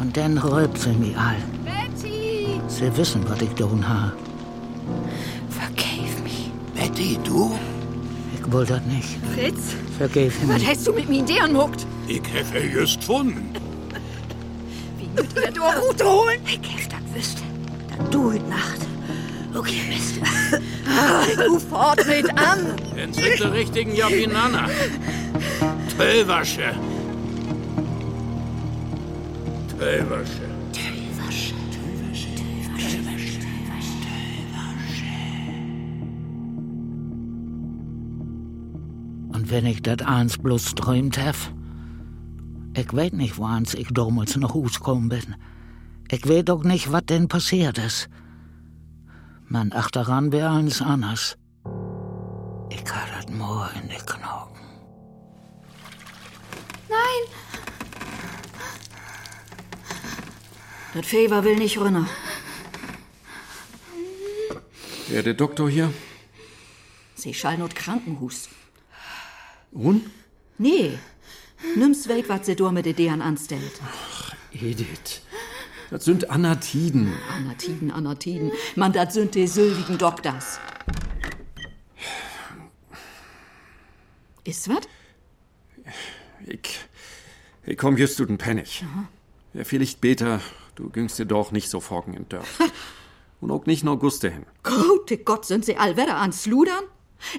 Und 0.00 0.16
dann 0.16 0.38
rülpt 0.38 0.78
sie 0.78 0.92
mich 0.92 1.16
all. 1.18 1.36
Betty! 1.64 2.60
Sie 2.68 2.96
wissen, 2.96 3.28
was 3.28 3.40
ich 3.40 3.50
tun 3.50 3.86
habe. 3.88 4.12
Vergave 5.50 6.22
mich. 6.22 6.50
Betty, 6.74 7.18
du? 7.24 7.56
Ich 8.38 8.52
will 8.52 8.64
das 8.66 8.82
nicht. 8.84 9.18
Fritz, 9.34 9.74
Vergib 9.98 10.32
was 10.48 10.60
mir. 10.62 10.66
hast 10.68 10.86
du 10.86 10.92
mit 10.92 11.08
mir 11.08 11.18
in 11.20 11.26
deren 11.26 11.52
muckt? 11.54 11.84
Ich 12.06 12.22
er 12.54 12.64
just 12.64 13.00
gefunden. 13.00 13.52
Wie 14.98 15.08
müsst 15.20 15.36
ihr 15.36 15.50
da 15.50 15.70
Rute 15.80 16.04
holen? 16.04 16.38
Ich 16.46 16.60
hef 16.72 16.86
dat 16.88 17.00
wüsste. 17.14 17.42
Du 18.10 18.32
heut 18.32 18.48
Nacht. 18.48 18.80
Okay, 19.54 19.80
Mist. 19.88 20.20
Du 21.36 21.58
fort 21.58 22.06
mit 22.06 22.28
an. 22.38 22.74
Dann 22.96 23.12
sind 23.12 23.38
die 23.38 23.42
richtigen 23.42 23.94
Jopinanna. 23.94 24.66
Tölwasche. 25.98 26.74
Tölwasche. 29.78 30.46
Und 39.32 39.50
wenn 39.50 39.66
ich 39.66 39.82
das 39.82 39.98
eins 40.06 40.38
bloß 40.38 40.74
träumt 40.74 41.18
hef, 41.18 41.52
ich 42.76 42.92
weet 42.92 43.12
nicht, 43.12 43.38
woans 43.38 43.74
ich 43.74 43.88
damals 43.88 44.36
nach 44.36 44.54
Hus 44.54 44.78
gekommen 44.78 45.08
bin. 45.08 45.36
Ich 46.10 46.26
weet 46.28 46.50
auch 46.50 46.62
nicht, 46.62 46.92
was 46.92 47.04
denn 47.06 47.28
passiert 47.28 47.78
ist. 47.78 48.08
Man, 49.48 49.72
ach, 49.74 49.90
daran 49.90 50.32
wär 50.32 50.50
alles 50.50 50.80
anders. 50.80 51.36
Ich 52.70 52.84
hab 52.92 53.08
das 53.16 53.32
Moor 53.32 53.70
in 53.80 53.88
die 53.88 53.96
Knochen. 53.96 54.56
Nein! 56.88 57.22
Dat 60.94 61.06
Fever 61.06 61.44
will 61.44 61.56
nicht 61.56 61.78
runter. 61.78 62.06
Ja, 65.08 65.22
der 65.22 65.34
Doktor 65.34 65.68
hier. 65.70 65.92
Sie 67.14 67.34
schall 67.34 67.58
not 67.58 67.74
Krankenhus. 67.74 68.48
Und? 69.72 70.02
Nee. 70.58 70.98
Nimm's 71.76 72.08
weit, 72.08 72.28
wat 72.28 72.44
sie 72.44 72.56
do 72.56 72.70
mit 72.70 72.86
de 72.86 72.92
Deren 72.92 73.22
anstellt. 73.22 73.80
Edith. 74.52 75.22
Das 75.90 76.04
sind 76.04 76.30
Anatiden. 76.30 77.12
Anatiden, 77.36 77.90
Anatiden. 77.92 78.50
Man, 78.74 78.92
dat 78.92 79.12
sind 79.12 79.34
de 79.34 79.46
sylvigen 79.46 79.98
Doktors. 79.98 80.58
Ist 84.44 84.68
wat? 84.68 84.88
Ich, 86.46 86.78
ich 87.64 87.78
komm 87.78 87.96
just 87.96 88.16
zu 88.16 88.24
den 88.24 88.38
Pennig. 88.38 88.84
Ja, 89.54 89.64
vielleicht 89.64 89.92
später, 89.92 90.40
du 90.74 90.90
güngst 90.90 91.18
dir 91.18 91.26
doch 91.26 91.52
nicht 91.52 91.68
so 91.68 91.80
forken 91.80 92.14
in 92.14 92.28
Dörf. 92.28 92.60
Und 93.40 93.50
auch 93.50 93.66
nicht 93.66 93.84
nur 93.84 93.98
Guste 93.98 94.30
hin. 94.30 94.46
Gute 94.62 95.18
Gott, 95.18 95.44
sind 95.44 95.64
sie 95.64 95.76
allwetter 95.76 96.16
an 96.16 96.32
Sludern? 96.32 96.84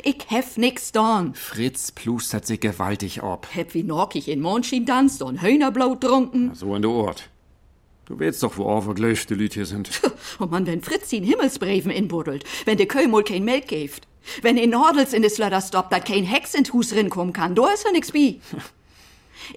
Ich 0.03 0.25
hef 0.29 0.57
nix 0.57 0.91
dorn. 0.91 1.33
Fritz 1.33 1.91
plustert 1.91 2.45
sich 2.45 2.59
gewaltig 2.59 3.23
ab. 3.23 3.47
Hab 3.55 3.73
wie 3.73 3.83
Norkig 3.83 4.27
in 4.27 4.41
Mondschien 4.41 4.85
tanzt 4.85 5.21
und 5.21 5.41
Hühnerblau 5.41 5.95
trunken. 5.95 6.53
So 6.55 6.73
an 6.73 6.81
der 6.81 6.91
Ort. 6.91 7.29
Du 8.07 8.17
weißt 8.17 8.41
doch, 8.41 8.57
wo 8.57 8.79
verglöschte 8.79 9.35
Lüt 9.35 9.53
hier 9.53 9.65
sind. 9.65 9.89
Und 10.39 10.49
man, 10.49 10.65
wenn 10.65 10.81
Fritz 10.81 11.11
ihn 11.11 11.25
Himmelsbreven 11.25 11.91
inbuddelt, 11.91 12.45
wenn 12.63 12.77
de 12.77 12.85
Kömol 12.85 13.23
kein 13.23 13.43
Melk 13.43 13.67
gibt, 13.67 14.07
wenn 14.41 14.57
in 14.57 14.69
Nordels 14.69 15.11
in 15.11 15.21
de 15.21 15.29
Slöder 15.29 15.61
stoppt, 15.61 15.91
dat 15.91 16.05
kein 16.05 16.23
Hex 16.23 16.53
in 16.53 16.65
Hus 16.71 16.93
rinkommen 16.93 17.33
kann, 17.33 17.53
do 17.53 17.67
is 17.67 17.83
er 17.83 17.91
nix 17.91 18.13
bi. 18.13 18.39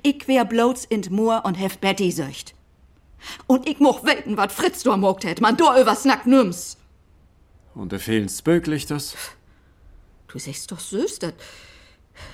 ich 0.02 0.26
wär 0.26 0.44
bloß 0.44 0.84
in 0.86 1.02
Moor 1.10 1.44
und 1.44 1.54
hef 1.54 1.78
Betty 1.78 2.10
söcht. 2.10 2.54
Und 3.46 3.68
ich 3.68 3.78
moch 3.78 4.04
weten, 4.04 4.36
wat 4.36 4.50
Fritz 4.50 4.82
do 4.82 4.96
mogt 4.96 5.24
hätt, 5.24 5.40
man 5.40 5.56
do 5.56 5.66
übers 5.80 6.04
nackt 6.04 6.26
nüms. 6.26 6.76
Und 7.74 7.92
da 7.92 7.98
fehlen 7.98 8.28
Spöklichters. 8.28 9.14
Du 10.26 10.38
sagst 10.38 10.72
doch 10.72 10.80
süß, 10.80 11.20
dat, 11.20 11.34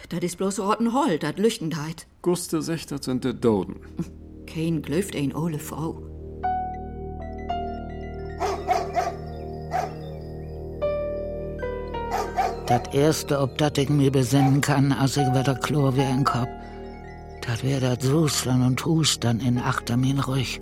dat 0.09 0.23
is 0.23 0.37
bloß 0.37 0.61
rotten 0.61 0.95
Hol, 0.95 1.19
dat 1.19 1.39
Lüchtendheit. 1.39 2.07
Guste 2.23 2.63
sagt, 2.63 2.91
dat 2.91 3.05
sind 3.05 3.25
de 3.25 3.35
Doden. 3.35 3.77
Kein 4.47 4.83
glöft 4.83 5.15
ein 5.17 5.35
ole 5.35 5.59
Frau. 5.59 6.03
Das 12.67 12.83
erste, 12.93 13.41
ob 13.41 13.59
dat 13.59 13.79
ich 13.79 13.88
mir 13.88 14.11
besinnen 14.11 14.61
kann, 14.61 14.93
als 14.93 15.17
ich 15.17 15.26
wieder 15.26 15.55
Chlor 15.55 15.97
wie 15.97 16.03
ein 16.03 16.25
Kopf, 16.25 16.49
dat 17.47 17.62
wär 17.62 17.81
dat 17.81 18.03
Suslan 18.03 18.62
und 18.62 18.85
Hustern 18.85 19.38
in 19.41 19.59
achter 19.59 19.97
min 19.97 20.19
Rüch. 20.19 20.59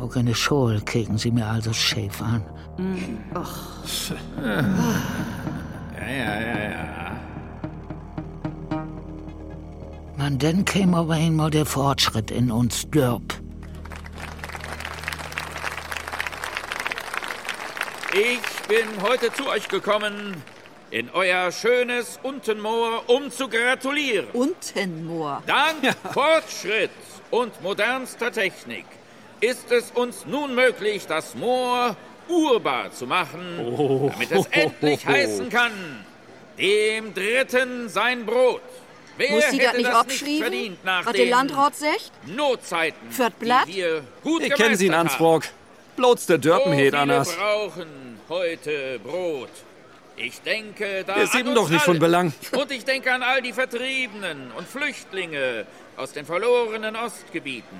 Auch 0.00 0.16
in 0.16 0.26
der 0.26 0.34
Schule 0.34 0.80
kicken 0.80 1.18
sie 1.18 1.30
mir 1.30 1.46
also 1.46 1.72
schäf 1.72 2.22
an. 2.22 2.42
Ja, 6.00 6.06
ja, 6.06 6.14
ja, 6.14 6.37
ja. 6.37 6.37
Man, 10.28 10.38
dann 10.38 10.66
käme 10.66 10.98
aber 10.98 11.14
einmal 11.14 11.50
der 11.50 11.64
Fortschritt 11.64 12.30
in 12.30 12.50
uns 12.50 12.86
Dörp. 12.90 13.32
Ich 18.12 18.68
bin 18.68 19.00
heute 19.00 19.32
zu 19.32 19.48
euch 19.48 19.68
gekommen, 19.68 20.42
in 20.90 21.08
euer 21.14 21.50
schönes 21.50 22.20
Untenmoor, 22.22 23.04
um 23.06 23.30
zu 23.30 23.48
gratulieren. 23.48 24.26
Untenmoor. 24.34 25.42
Dank 25.46 25.96
Fortschritt 26.12 26.90
und 27.30 27.62
modernster 27.62 28.30
Technik 28.30 28.84
ist 29.40 29.72
es 29.72 29.92
uns 29.92 30.26
nun 30.26 30.54
möglich, 30.54 31.06
das 31.06 31.36
Moor 31.36 31.96
urbar 32.28 32.92
zu 32.92 33.06
machen, 33.06 34.10
damit 34.12 34.30
es 34.30 34.44
endlich 34.50 35.06
heißen 35.06 35.48
kann, 35.48 35.72
dem 36.58 37.14
Dritten 37.14 37.88
sein 37.88 38.26
Brot. 38.26 38.60
Wer 39.18 39.30
Muss 39.32 39.50
nicht 39.52 39.64
das 39.64 39.76
nicht 39.76 39.90
abschrieben? 39.90 40.78
Was 40.84 41.12
der 41.12 41.26
Landrat 41.26 41.76
sagt? 41.76 42.12
Notzeiten, 42.26 43.10
Fürt 43.10 43.38
Blatt? 43.40 43.66
die 43.68 43.74
wir 43.76 44.02
gut 44.22 44.42
Ich 44.42 44.54
kenn 44.54 44.76
sie 44.76 44.86
in? 44.86 44.94
Ansbrock. 44.94 45.42
Bloß 45.96 46.26
der 46.26 46.36
So 46.36 46.42
Dörpenheet 46.42 46.90
viele 46.92 46.98
anders. 46.98 47.34
brauchen 47.34 48.20
heute 48.28 49.00
Brot. 49.00 49.50
Ich 50.16 50.40
denke 50.42 51.04
da 51.04 51.16
Wir 51.16 51.22
an 51.22 51.28
sind 51.28 51.54
doch 51.54 51.68
nicht 51.68 51.82
von. 51.84 51.98
Belang. 51.98 52.32
Und 52.52 52.70
ich 52.70 52.84
denke 52.84 53.12
an 53.12 53.22
all 53.22 53.42
die 53.42 53.52
Vertriebenen 53.52 54.52
und 54.56 54.68
Flüchtlinge 54.68 55.66
aus 55.96 56.12
den 56.12 56.24
verlorenen 56.24 56.94
Ostgebieten. 56.94 57.76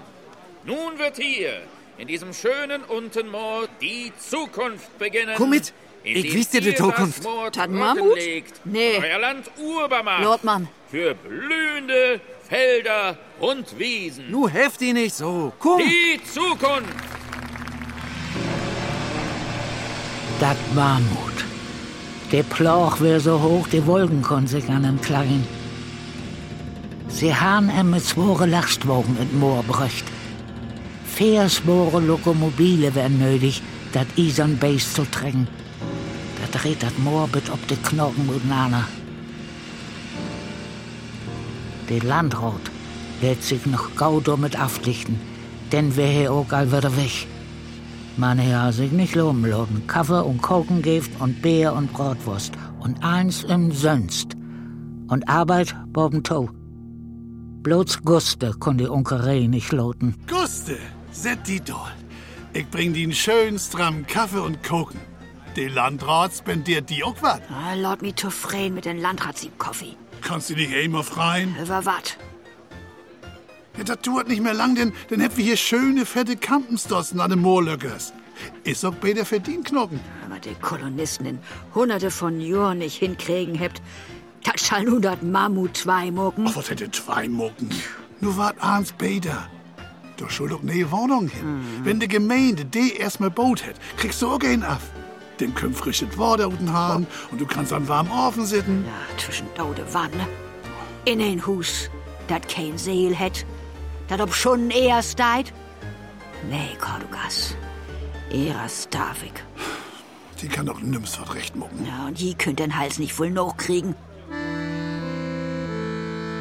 Nun 0.65 0.99
wird 0.99 1.17
hier, 1.17 1.63
in 1.99 2.09
diesem 2.09 2.33
schönen 2.35 2.83
Untenmoor, 2.85 3.69
die 3.81 4.13
Zukunft 4.19 4.99
beginnen. 4.99 5.35
Komm 5.37 5.51
mit. 5.51 5.73
Ich 6.05 6.35
wies 6.35 6.49
dir 6.49 6.61
die 6.61 6.75
Zukunft. 6.75 7.25
Das 7.25 7.53
trocken 7.53 7.79
Mammut? 7.79 8.19
Nee. 8.65 8.99
Euer 9.03 9.19
Land 9.19 9.51
urbar 9.59 10.03
macht. 10.03 10.25
Lordmann. 10.25 10.69
Für 10.91 11.15
blühende 11.15 12.21
Felder 12.49 13.19
und 13.41 13.79
Wiesen. 13.79 14.31
Nu 14.31 14.49
helft 14.49 14.81
die 14.81 14.93
nicht 14.93 15.15
so. 15.15 15.53
Komm. 15.59 15.83
Die 15.83 16.21
Zukunft! 16.25 16.95
Dat 20.41 20.57
Mammut. 20.75 21.45
Der 22.33 22.43
Ploch 22.43 23.01
wär 23.01 23.21
so 23.21 23.41
hoch, 23.41 23.69
die 23.69 23.87
Wolken 23.87 24.23
kon 24.23 24.47
sich 24.47 24.69
an 24.69 24.85
ihm 24.85 25.01
klein. 25.01 25.47
Sie 27.09 27.35
han 27.35 27.69
em 27.71 27.91
mit 27.91 28.05
zwore 28.05 28.47
Lastwagen 28.47 29.17
in 29.19 29.39
Moor 29.39 29.63
bröcht. 29.63 30.05
Versbore 31.07 32.01
Lokomobile 32.01 32.95
wären 32.95 33.19
nötig, 33.19 33.63
dat 33.93 34.07
Isern 34.17 34.59
Base 34.59 34.93
zu 34.93 35.05
trecken. 35.11 35.49
Dat 36.51 36.99
Moor 36.99 37.29
bit 37.29 37.51
ob 37.51 37.69
de 37.69 37.77
Knochen 37.77 38.27
miteinander. 38.27 38.85
Der 41.89 42.03
Landrat 42.03 42.71
lädt 43.21 43.43
sich 43.43 43.67
noch 43.67 43.95
gaudo 43.97 44.37
mit 44.37 44.59
aufdichten, 44.59 45.19
denn 45.73 45.97
wär 45.97 46.09
hier 46.09 46.33
auch 46.33 46.53
all 46.53 46.71
wieder 46.71 46.97
weg. 46.97 47.27
Man 48.19 48.41
hat 48.41 48.75
sich 48.75 48.91
nicht 48.91 49.15
loben 49.15 49.45
lassen. 49.45 49.87
Kaffee 49.87 50.25
und 50.25 50.43
Kokengift 50.43 51.13
und 51.21 51.41
Bier 51.41 51.73
und 51.73 51.93
Bratwurst. 51.93 52.53
Und 52.81 53.03
eins 53.05 53.45
im 53.45 53.71
Sönst. 53.71 54.35
Und 55.07 55.29
Arbeit 55.29 55.75
boben 55.93 56.25
Tau. 56.25 56.49
Bloß 57.63 58.03
Guste 58.03 58.55
kon 58.59 58.77
die 58.77 58.89
Unkerei 58.89 59.47
nicht 59.47 59.71
loten. 59.73 60.17
Guste, 60.27 60.79
set 61.13 61.47
die 61.47 61.61
doll. 61.61 61.93
Ich 62.55 62.69
bring 62.69 62.93
die 62.93 63.05
einen 63.05 63.13
schönen 63.13 63.59
strammen 63.59 64.05
Kaffee 64.05 64.41
und 64.41 64.63
Koken. 64.65 65.08
Der 65.59 65.71
Landrat 65.71 66.33
spendiert 66.35 66.89
die 66.89 67.03
auch 67.03 67.17
was. 67.21 67.41
Ah, 67.51 67.75
Lord 67.75 68.01
me 68.01 68.15
zufrieden 68.15 68.75
mit 68.75 68.85
den 68.85 69.01
Landratssieb-Coffee. 69.01 69.97
Kannst 70.21 70.51
du 70.51 70.55
dich 70.55 70.73
immer 70.73 71.03
freien? 71.03 71.57
Über 71.61 71.85
wat? 71.85 72.17
Ja, 73.77 73.83
das 73.83 73.99
dauert 74.03 74.29
nicht 74.29 74.41
mehr 74.41 74.55
lang, 74.55 74.77
denn 74.77 74.93
dann 75.11 75.19
hätten 75.19 75.37
wir 75.37 75.45
hier 75.45 75.57
schöne, 75.57 76.07
fette 76.07 76.37
Kampenstossen 76.37 77.19
an 77.19 77.31
den 77.31 77.41
Moorlöckers. 77.41 78.13
Ist 78.63 78.85
auch 78.85 78.95
bei 78.95 79.13
der 79.13 79.27
Verdienknochen. 79.27 79.99
Aber 80.25 80.39
die 80.39 80.55
Kolonisten 80.55 81.27
in 81.27 81.39
hunderte 81.75 82.13
von 82.13 82.41
Jahren 82.41 82.79
nicht 82.79 82.97
hinkriegen 82.97 83.57
hebt, 83.57 83.83
das 84.45 84.65
schall 84.65 84.85
nun 84.85 85.03
dat 85.03 85.25
Mammut 85.25 85.77
zwei 85.77 86.13
mucken. 86.13 86.47
Ach, 86.49 86.55
was 86.55 86.71
hätte 86.71 86.89
zwei 86.93 87.29
Mucken? 87.29 87.69
Nur 88.21 88.37
wart 88.37 88.63
abends 88.63 88.93
Bäder. 88.93 89.49
Du 90.19 90.29
schuld 90.29 90.53
auch 90.53 90.63
ne 90.63 90.89
Wohnung 90.93 91.27
hin. 91.27 91.63
Wenn 91.83 91.99
die 91.99 92.07
Gemeinde 92.07 92.65
die 92.65 92.93
erstmal 92.93 93.31
baut 93.31 93.67
hätt, 93.67 93.77
kriegst 93.97 94.23
du 94.23 94.29
auch 94.29 94.41
einen 94.41 94.63
ab. 94.63 94.81
Dem 95.41 95.55
könnt 95.55 95.77
frisches 95.77 96.19
Wasser 96.19 96.49
unten 96.49 96.73
haben 96.73 97.07
und 97.31 97.41
du 97.41 97.47
kannst 97.47 97.73
an 97.73 97.87
warmen 97.89 98.11
Ofen 98.11 98.45
sitzen. 98.45 98.85
Ja, 98.85 99.19
zwischen 99.19 99.47
daude 99.55 99.85
Wanne. 99.93 100.27
In 101.05 101.21
ein 101.21 101.47
Hus, 101.47 101.89
dat 102.27 102.49
kein 102.49 102.77
Seel 102.77 103.15
het, 103.15 103.47
dat 104.09 104.21
ob 104.21 104.35
schon 104.35 104.71
eher 104.71 105.03
steit. 105.03 105.53
Nee, 106.51 106.77
Cordugas. 106.81 107.55
Eras 108.31 108.89
darf 108.91 109.23
ich. 109.23 109.45
Die 110.41 110.49
kann 110.49 110.67
doch 110.67 110.81
nimmst 110.81 111.21
was 111.21 111.35
recht 111.35 111.57
mucken. 111.57 111.87
Ja, 111.87 112.07
und 112.07 112.21
die 112.21 112.35
könnt 112.35 112.59
den 112.59 112.79
Hals 112.79 112.99
nicht 112.99 113.19
wohl 113.19 113.31
noch 113.31 113.57
kriegen. 113.57 113.95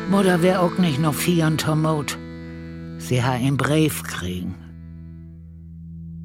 Mutter 0.09 0.41
wär 0.41 0.61
auch 0.61 0.77
nicht 0.77 0.99
noch 0.99 1.15
vier 1.15 1.47
und 1.47 1.61
Tomot. 1.61 2.17
Sie 2.99 3.23
ha 3.23 3.31
einen 3.31 3.57
Brief 3.57 4.03
kriegen. 4.03 4.55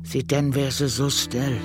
Sie 0.02 0.24
denn 0.24 0.54
wär 0.54 0.70
sie 0.70 0.88
so 0.88 1.08
still. 1.10 1.58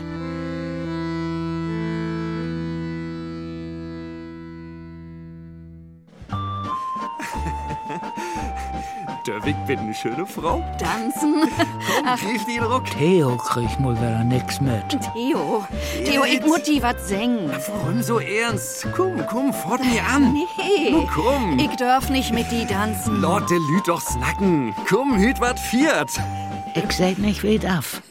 Wick 9.47 9.65
bin 9.65 9.79
eine 9.79 9.93
schöne 9.93 10.25
Frau. 10.25 10.62
Tanzen. 10.77 11.43
Rief 12.29 12.43
die 12.43 12.57
Ruck. 12.57 12.83
Theo 12.88 13.38
kriegt 13.38 13.79
mal 13.79 13.95
wieder 13.95 14.21
nix 14.25 14.60
mit. 14.60 14.83
Theo. 15.13 15.63
Theo, 16.03 16.25
ich 16.25 16.45
muss 16.45 16.63
die 16.63 16.83
wat 16.83 16.99
singen. 16.99 17.49
Warum 17.49 18.03
so 18.03 18.19
ernst? 18.19 18.86
Komm, 18.93 19.25
komm, 19.25 19.53
fort 19.53 19.79
mir 19.86 20.03
an. 20.05 20.33
Nee. 20.33 20.91
Nu 20.91 21.07
komm. 21.07 21.57
Ich 21.60 21.73
darf 21.77 22.10
nicht 22.10 22.33
mit 22.33 22.51
die 22.51 22.65
tanzen. 22.65 23.21
Lord, 23.21 23.49
der 23.49 23.60
Lüt 23.60 23.88
doch 23.88 24.01
snacken. 24.01 24.75
Komm, 24.86 25.17
hüt 25.17 25.39
wat 25.39 25.57
viert. 25.57 26.10
Ich 26.75 26.91
seid 26.91 27.17
nicht 27.17 27.45
weit 27.45 27.65
af. 27.65 28.01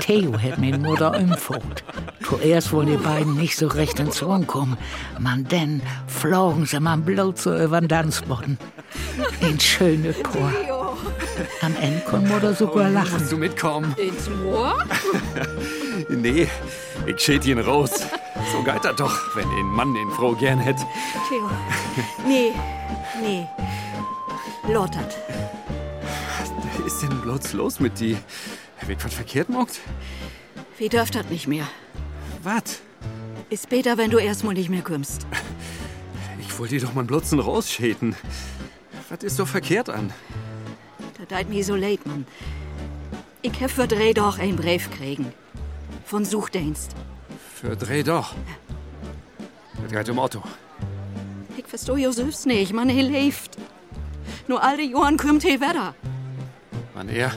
Theo 0.00 0.38
hat 0.40 0.58
mir 0.58 0.78
Mutter 0.78 1.16
umfort. 1.18 1.84
Zuerst 2.26 2.72
wollen 2.72 2.88
die 2.88 2.96
beiden 2.96 3.36
nicht 3.36 3.56
so 3.56 3.66
recht 3.66 4.00
ins 4.00 4.16
Zorn 4.16 4.46
kommen. 4.46 4.76
Man, 5.18 5.44
denn 5.44 5.82
flogen 6.06 6.66
sie 6.66 6.80
man 6.80 7.04
bloß 7.04 7.42
so 7.42 7.56
über 7.56 7.80
den 7.80 7.88
Tanzboden. 7.88 8.58
Ein 9.42 9.60
schöne 9.60 10.12
Chor. 10.12 10.52
Am 11.60 11.74
Ende 11.80 12.00
kann 12.00 12.26
Mutter 12.26 12.54
sogar 12.54 12.90
lachen. 12.90 13.18
Musst 13.18 13.32
du 13.32 13.36
mitkommen? 13.36 13.94
Ins 13.98 14.28
Moor? 14.42 14.76
Nee, 16.08 16.48
ich 17.06 17.20
schät 17.20 17.46
ihn 17.46 17.58
raus. 17.58 17.90
So 18.50 18.62
geht 18.62 18.84
das 18.84 18.96
doch, 18.96 19.36
wenn 19.36 19.48
ein 19.48 19.66
Mann 19.66 19.94
den 19.94 20.10
Frau 20.10 20.32
gern 20.32 20.58
hätt. 20.58 20.78
Theo. 21.28 21.50
Nee, 22.26 22.52
nee. 23.20 23.46
Lottert. 24.72 25.16
Was 26.40 26.86
ist 26.86 27.02
denn 27.02 27.20
bloß 27.20 27.52
los 27.52 27.78
mit 27.78 28.00
die? 28.00 28.16
Wird 28.86 29.04
was 29.04 29.14
verkehrt 29.14 29.48
mockt? 29.48 29.80
Wie 30.78 30.88
dürft 30.88 31.14
das 31.14 31.28
nicht 31.30 31.46
mehr? 31.46 31.66
Was? 32.42 32.80
Ist 33.50 33.64
später, 33.64 33.98
wenn 33.98 34.10
du 34.10 34.18
erstmal 34.18 34.54
nicht 34.54 34.70
mehr 34.70 34.82
kommst. 34.82 35.26
Ich 36.40 36.58
wollte 36.58 36.74
dir 36.74 36.86
doch 36.86 36.94
mal 36.94 37.04
bloßen 37.04 37.38
rausschäten. 37.38 38.16
Was 39.08 39.22
ist 39.22 39.38
doch 39.38 39.46
verkehrt 39.46 39.88
an? 39.88 40.12
Da 41.18 41.24
deit 41.28 41.48
mir 41.48 41.64
so 41.64 41.76
leid, 41.76 42.04
Mann. 42.06 42.26
Ich 43.42 43.60
hab 43.60 43.70
für 43.70 43.86
Dreh 43.86 44.14
doch 44.14 44.38
ein 44.38 44.56
Brief 44.56 44.90
kriegen. 44.90 45.32
Von 46.04 46.24
Suchdienst. 46.24 46.94
Für 47.54 47.76
Dreh 47.76 48.02
doch. 48.02 48.34
Das 49.82 49.92
geht 49.92 50.08
um 50.10 50.18
Otto. 50.18 50.42
Ich 51.56 51.66
versteh 51.66 51.96
jo 51.96 52.10
selbst 52.10 52.46
nicht, 52.46 52.72
Mann, 52.72 52.88
er 52.88 53.02
lebt. 53.02 53.56
Nur 54.48 54.62
alle 54.62 54.82
Johann 54.82 55.16
kommt 55.16 55.42
he 55.42 55.60
wieder. 55.60 55.94
Wann 56.94 57.08
er? 57.08 57.32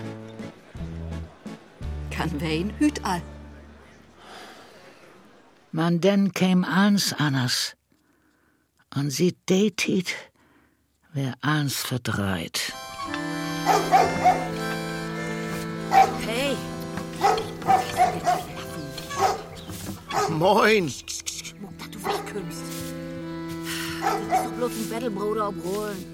Kann 2.15 2.39
wen 2.39 2.73
hüt 2.80 3.04
all. 3.04 3.21
Man 5.71 5.99
denn 5.99 6.32
käm 6.32 6.63
eins 6.63 7.12
anders. 7.12 7.75
Und 8.95 9.10
sie 9.10 9.36
datet, 9.45 10.15
wer 11.12 11.34
eins 11.41 11.75
verdreit. 11.75 12.73
Hey, 16.25 16.56
Moin. 20.30 20.86
muck, 21.60 21.78
dass 21.78 21.89
du 21.91 22.04
wegkommst. 22.04 22.63
Du 24.01 24.30
bist 24.30 24.45
doch 24.45 24.51
bloß 24.51 24.71
ein 24.71 24.89
Bettelbruder 24.89 25.49
obholen. 25.49 26.06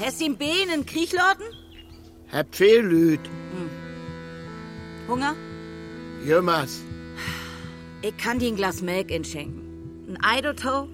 Hast 0.00 0.20
du 0.20 0.26
im 0.26 0.36
Beinen 0.36 0.86
Kriechloten? 0.86 1.46
Hab 2.30 2.54
viel 2.54 2.80
Lüd. 2.80 3.20
Hunger? 5.08 5.34
Jümmers. 6.24 6.80
Ich 8.02 8.16
kann 8.16 8.38
dir 8.38 8.48
ein 8.48 8.56
Glas 8.56 8.82
Milch 8.82 9.10
inschenken. 9.10 9.62
Ein 10.08 10.18
Eidoto? 10.22 10.88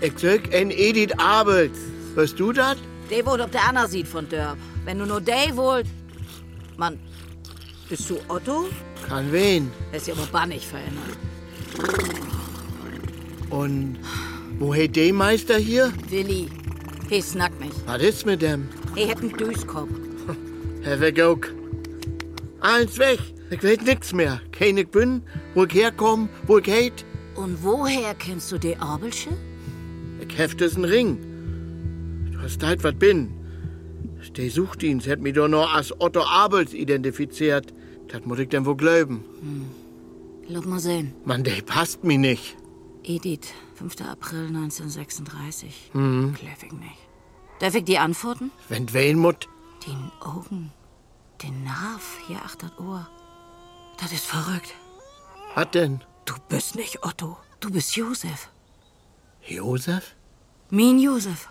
Ich 0.00 0.12
sag 0.18 0.52
en 0.52 0.70
Edith 0.70 1.12
Abels. 1.18 1.78
Hörst 2.14 2.38
du 2.38 2.52
dat? 2.52 2.76
Der 3.10 3.24
wohnt 3.24 3.40
auf 3.40 3.50
der 3.50 3.66
anderen 3.68 3.90
Seite 3.90 4.06
von 4.06 4.28
Dörp. 4.28 4.58
Wenn 4.84 4.98
du 4.98 5.06
nur 5.06 5.20
der 5.20 5.56
wollt. 5.56 5.86
Mann, 6.76 6.98
bist 7.88 8.08
du 8.10 8.18
Otto? 8.28 8.68
Kann 9.08 9.32
wen. 9.32 9.70
Er 9.92 9.98
ist 9.98 10.08
ja 10.08 10.14
aber 10.14 10.26
bannig 10.26 10.66
verändert. 10.66 11.16
Und 13.50 13.98
woher 14.58 14.88
de 14.88 15.12
Meister 15.12 15.56
hier? 15.56 15.92
Willi, 16.10 16.48
he 17.08 17.20
snackt 17.22 17.58
mich. 17.60 17.72
Was 17.86 18.02
ist 18.02 18.26
mit 18.26 18.42
dem? 18.42 18.68
He 18.94 19.08
hat 19.08 19.18
einen 19.18 19.36
Düskopf. 19.36 19.90
Herr 20.82 21.00
Wegauk. 21.00 21.48
Eins 22.66 22.98
weg. 22.98 23.20
Ich 23.50 23.62
weiß 23.62 23.82
nix 23.82 24.12
mehr. 24.12 24.40
Kein 24.50 24.76
ich 24.76 24.88
bin, 24.88 25.22
wo 25.54 25.64
ich 25.64 25.74
herkomm, 25.74 26.28
wo 26.48 26.58
ich 26.58 26.66
heit. 26.66 27.04
Und 27.36 27.62
woher 27.62 28.12
kennst 28.14 28.50
du 28.50 28.58
die 28.58 28.76
Abelsche? 28.76 29.30
Ich 30.20 30.36
heft 30.36 30.60
es 30.60 30.76
ein 30.76 30.84
Ring. 30.84 31.16
Du 32.32 32.40
hast 32.40 32.64
halt 32.64 32.82
was 32.82 32.94
bin. 32.94 33.32
Der 34.36 34.50
Suchdienst 34.50 35.08
hat 35.08 35.20
mich 35.20 35.34
doch 35.34 35.46
noch 35.46 35.72
als 35.72 35.92
Otto 36.00 36.24
Abels 36.24 36.74
identifiziert. 36.74 37.72
Das 38.08 38.24
muss 38.24 38.40
ich 38.40 38.48
denn 38.48 38.66
wohl 38.66 38.76
glauben. 38.76 39.24
Lass 40.48 40.64
mal 40.64 40.80
sehen. 40.80 41.14
Mann, 41.24 41.44
der 41.44 41.62
passt 41.62 42.02
mir 42.02 42.18
nicht. 42.18 42.56
Edith, 43.04 43.52
5. 43.76 44.00
April 44.10 44.48
1936. 44.48 45.90
Mhm. 45.92 46.34
Kläff 46.34 46.64
ich 46.64 46.72
nicht. 46.72 46.98
Darf 47.60 47.76
ich 47.76 47.84
die 47.84 47.98
antworten? 47.98 48.50
Wenn 48.68 48.92
wen 48.92 49.18
mut, 49.18 49.48
Den 49.86 50.10
Augen, 50.20 50.72
den 51.42 51.64
Nerv 51.64 52.18
hier 52.26 52.42
achter 52.44 52.70
Ohr. 52.80 53.08
Das 53.98 54.12
ist 54.12 54.26
verrückt. 54.26 54.74
hat 55.54 55.74
denn? 55.74 56.02
Du 56.24 56.34
bist 56.48 56.74
nicht 56.74 57.04
Otto. 57.04 57.36
Du 57.60 57.70
bist 57.70 57.96
Josef. 57.96 58.50
Josef? 59.46 60.14
Mein 60.70 60.98
Josef. 60.98 61.48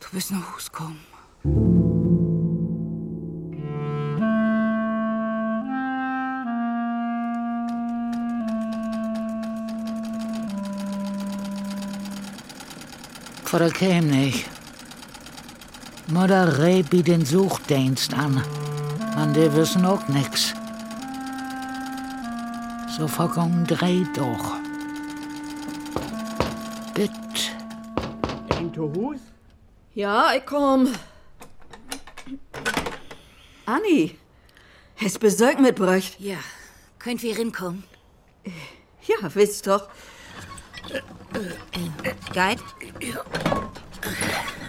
Du 0.00 0.08
bist 0.12 0.30
nach 0.30 0.56
Hus 0.56 0.70
gekommen. 0.70 1.04
Vater 13.44 13.70
käm 13.70 14.06
nicht. 14.06 14.46
Mutter 16.06 16.58
rät 16.58 16.92
den 16.92 17.24
Suchdienst 17.24 18.14
an. 18.14 18.42
Man, 19.14 19.34
die 19.34 19.52
wissen 19.54 19.84
auch 19.84 20.06
nix. 20.08 20.54
So 22.96 23.06
vollkommen 23.08 23.66
dreht 23.66 24.16
doch. 24.16 24.56
Bitt. 26.94 27.10
Ein 28.56 28.72
Hus? 28.76 29.20
Ja, 29.94 30.32
ich 30.34 30.46
komm. 30.46 30.92
Anni, 33.66 34.18
hast 34.96 35.20
Besuch 35.20 35.58
mitgebracht? 35.58 36.16
Ja, 36.18 36.38
könnt 36.98 37.22
wir 37.22 37.36
rinkommen? 37.36 37.84
Ja, 39.06 39.34
wisst 39.34 39.66
doch. 39.66 39.88
Guide? 42.32 42.62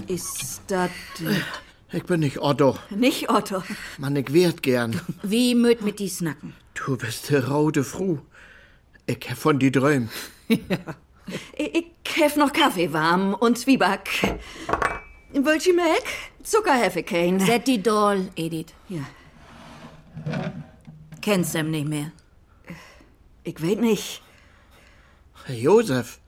Ist 0.08 0.62
das 0.67 0.91
Ich 1.93 2.04
bin 2.04 2.21
nicht 2.21 2.39
Otto. 2.41 2.77
nicht 2.89 3.30
Otto? 3.30 3.63
Mann, 3.97 4.15
ich 4.15 4.32
werd 4.34 4.63
gern. 4.63 4.99
Wie 5.23 5.56
möt 5.56 5.82
mit 5.82 5.99
die 5.99 6.08
snacken? 6.10 6.54
Du 6.73 6.95
bist 6.97 7.30
die 7.30 7.36
rote 7.36 7.84
Fru. 7.84 8.19
Ich 9.06 9.30
hab 9.30 9.38
von 9.38 9.60
die 9.60 9.71
träumt. 9.71 10.10
Ich, 10.47 10.60
ich 11.58 11.86
hef 12.15 12.36
noch 12.38 12.54
Kaffee 12.54 12.91
warm 12.93 13.34
und 13.34 13.58
Zwieback. 13.58 14.10
Wollt 15.34 15.65
ihr 15.65 15.73
Milch? 15.75 16.04
Zucker 16.43 16.73
hef 16.75 16.95
ich 16.95 17.06
kein. 17.06 17.39
Set 17.39 17.67
die 17.67 17.82
Doll, 17.82 18.30
Edith. 18.36 18.73
Ja, 18.89 19.01
Kennst 21.21 21.54
dem 21.54 21.71
nicht 21.71 21.88
mehr. 21.88 22.12
ich 23.43 23.62
weet 23.62 23.80
nicht. 23.82 24.21
Herr 25.45 25.56
Josef, 25.56 26.19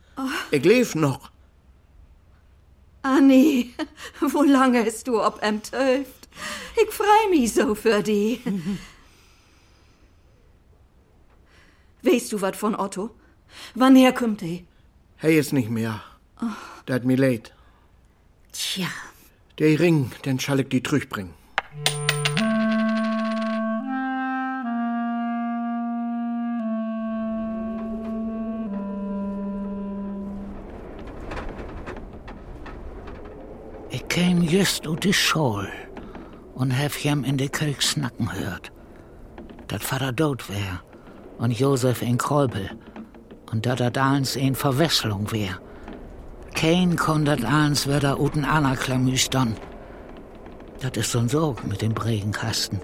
ich 0.51 0.63
leb 0.63 0.95
noch. 0.95 1.31
Anni, 3.03 3.73
wo 4.21 4.43
lange 4.43 4.85
ist 4.87 5.07
du 5.07 5.21
ob 5.21 5.41
em 5.43 5.61
töft? 5.61 6.27
Ich 6.81 6.89
freu 6.91 7.29
mich 7.29 7.53
so 7.53 7.75
für 7.75 8.01
die. 8.01 8.41
weißt 12.01 12.31
du 12.33 12.41
wat 12.41 12.55
von 12.55 12.75
Otto? 12.75 13.11
Wann 13.75 13.95
her 13.95 14.13
kommt 14.13 14.41
die? 14.41 14.65
Hey 15.17 15.37
ist 15.37 15.53
nicht 15.53 15.69
mehr. 15.69 16.01
Dat 16.85 16.95
hat 16.95 17.05
mir 17.05 17.17
leid. 17.17 17.53
Tja, 18.51 18.87
Der 19.59 19.79
Ring, 19.79 20.11
den 20.25 20.39
schall 20.39 20.61
ich 20.61 20.69
die 20.69 20.81
bringen. 20.81 21.33
Käm 34.23 34.41
just 34.41 34.87
ut 34.87 35.03
die 35.03 35.11
Schol 35.11 35.67
und 36.55 36.71
hef 36.71 37.03
jem 37.03 37.25
in 37.25 37.37
de 37.37 37.49
Kölk 37.49 37.81
snacken 37.81 38.31
hört. 38.31 38.71
Dat 39.67 39.83
Vater 39.83 40.15
tot 40.15 40.47
wär 40.47 40.81
und 41.39 41.51
Josef 41.51 42.01
in 42.01 42.17
Kräubel 42.17 42.69
und 43.51 43.65
dat 43.65 43.81
dat 43.81 43.97
eins 43.97 44.37
in 44.37 44.55
Verwesselung 44.55 45.29
wär. 45.33 45.59
Kein 46.55 46.95
kon 46.95 47.25
dat 47.25 47.43
eins 47.43 47.85
wär 47.85 47.99
da 47.99 48.15
uten 48.15 48.45
Anaklamüs 48.45 49.29
dann. 49.29 49.57
Dat 50.79 50.95
is 50.95 51.11
so'n 51.11 51.27
Sorg 51.27 51.67
mit 51.67 51.81
dem 51.81 51.93
Bregenkasten. 51.93 52.79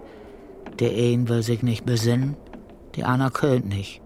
Der 0.80 0.92
een 0.92 1.30
will 1.30 1.44
sich 1.44 1.64
nicht 1.64 1.86
besinnen, 1.86 2.36
der 2.98 3.08
Anna 3.08 3.30
könnt 3.30 3.70
nicht. 3.70 4.02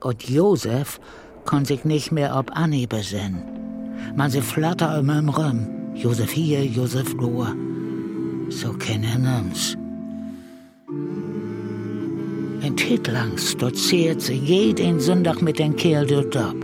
Und 0.00 0.26
Josef 0.30 0.98
kon 1.44 1.66
sich 1.66 1.84
nicht 1.84 2.10
mehr 2.10 2.34
ob 2.34 2.56
Anni 2.56 2.86
besinnen. 2.86 3.42
Man 4.16 4.30
sie 4.30 4.40
flatter 4.40 4.98
immer 4.98 5.18
im 5.18 5.28
Rum. 5.28 5.83
Josef 5.94 6.32
hier, 6.32 6.64
Josef 6.64 7.14
nur. 7.14 7.54
So 8.48 8.72
kennen 8.72 9.26
uns. 9.26 9.76
Ein 12.62 12.76
Tit 12.76 13.06
lang 13.06 13.38
stolziert 13.38 14.20
sie 14.20 14.34
jeden 14.34 14.98
Sonntag 14.98 15.40
mit 15.40 15.58
den 15.58 15.76
Kerl 15.76 16.06
dort 16.06 16.36
ab. 16.36 16.56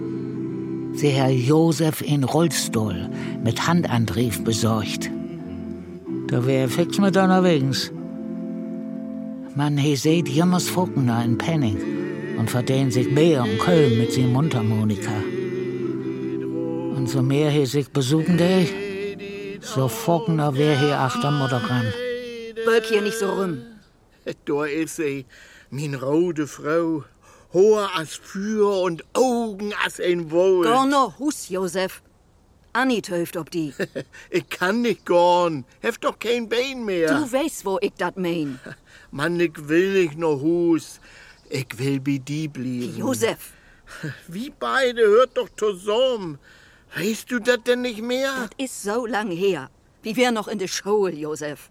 Sie 0.94 1.08
Herr 1.08 1.30
Josef 1.30 2.02
in 2.02 2.24
Rollstuhl 2.24 3.08
mit 3.44 3.66
Handantrieb 3.66 4.44
besorgt. 4.44 5.10
Da 6.28 6.44
wär 6.46 6.68
fix 6.68 6.98
mit 6.98 7.16
unterwegs. 7.16 7.92
Man 9.54 9.78
he 9.78 9.94
seht 9.96 10.28
jammers 10.28 10.68
Fuckner 10.68 11.24
in 11.24 11.38
Penning 11.38 11.78
und 12.38 12.50
verdient 12.50 12.92
sich 12.92 13.10
mehr 13.10 13.42
und 13.42 13.58
Köln 13.58 13.98
mit 13.98 14.12
seinem 14.12 14.32
Mundharmonika. 14.32 15.22
Und 16.96 17.08
so 17.08 17.22
mehr 17.22 17.50
he 17.50 17.66
sich 17.66 17.88
besuchen 17.90 18.36
der, 18.36 18.89
so 19.60 19.88
Fuckner 19.88 20.54
wär 20.54 20.78
hier 20.78 20.98
achter 20.98 21.30
Mutter 21.30 21.62
ran. 21.68 21.92
Bölk 22.64 22.84
hier 22.86 23.02
nicht 23.02 23.18
so 23.18 23.30
rum. 23.32 23.62
Da 24.44 24.64
ist 24.64 24.96
sie, 24.96 25.26
min 25.70 25.94
rote 25.94 26.46
Frau. 26.46 27.04
Hoher 27.52 27.90
als 27.96 28.14
Feuer 28.14 28.82
und 28.82 29.04
Augen 29.12 29.72
als 29.84 29.98
ein 30.00 30.30
Wohl. 30.30 30.66
Gorno, 30.66 31.14
Hus, 31.18 31.48
Josef. 31.48 32.02
Anni 32.72 33.02
töft 33.02 33.36
ob 33.36 33.50
die. 33.50 33.74
Ich 34.30 34.48
kann 34.48 34.82
nicht 34.82 35.04
gorn. 35.04 35.64
Heft 35.80 36.04
doch 36.04 36.16
kein 36.18 36.48
Bein 36.48 36.84
mehr. 36.84 37.08
Du 37.08 37.32
weißt, 37.32 37.64
wo 37.64 37.78
ich 37.80 37.92
dat 37.94 38.16
mein. 38.16 38.60
Mann, 39.10 39.40
ich 39.40 39.68
will 39.68 40.04
nicht 40.04 40.16
noch 40.16 40.40
Hus. 40.40 41.00
Ich 41.48 41.76
will 41.76 41.98
bei 41.98 42.18
die 42.18 42.46
blieben. 42.46 42.96
Josef, 42.96 43.52
Wie 44.28 44.50
beide 44.50 45.02
hört 45.02 45.36
doch 45.36 45.48
zusammen. 45.56 46.38
Weißt 46.96 47.30
du 47.30 47.38
das 47.38 47.58
denn 47.64 47.82
nicht 47.82 48.02
mehr? 48.02 48.48
das 48.56 48.66
ist 48.66 48.82
so 48.82 49.06
lang 49.06 49.30
her. 49.30 49.70
Wie 50.02 50.16
wir 50.16 50.30
noch 50.32 50.48
in 50.48 50.58
der 50.58 50.66
Schule, 50.68 51.12
Josef. 51.14 51.70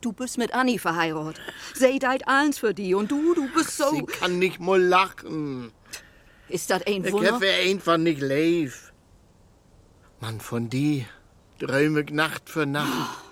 Du 0.00 0.12
bist 0.12 0.36
mit 0.36 0.52
Annie 0.52 0.78
verheiratet. 0.78 1.40
Sie 1.74 1.98
deit 1.98 2.28
eins 2.28 2.58
für 2.58 2.74
die 2.74 2.94
und 2.94 3.10
du, 3.10 3.34
du 3.34 3.48
bist 3.54 3.76
so. 3.76 3.90
Sie 3.90 4.04
kann 4.04 4.38
nicht 4.38 4.60
mal 4.60 4.80
lachen. 4.80 5.72
Ist 6.48 6.70
das 6.70 6.86
ein 6.86 7.04
Ich 7.04 7.12
Wunder? 7.12 7.32
habe 7.32 7.46
einfach 7.48 7.96
nicht 7.96 8.20
leif. 8.20 8.92
Mann, 10.20 10.40
von 10.40 10.68
die 10.68 11.06
träume 11.58 12.02
ich 12.02 12.10
Nacht 12.10 12.50
für 12.50 12.66
Nacht. 12.66 13.23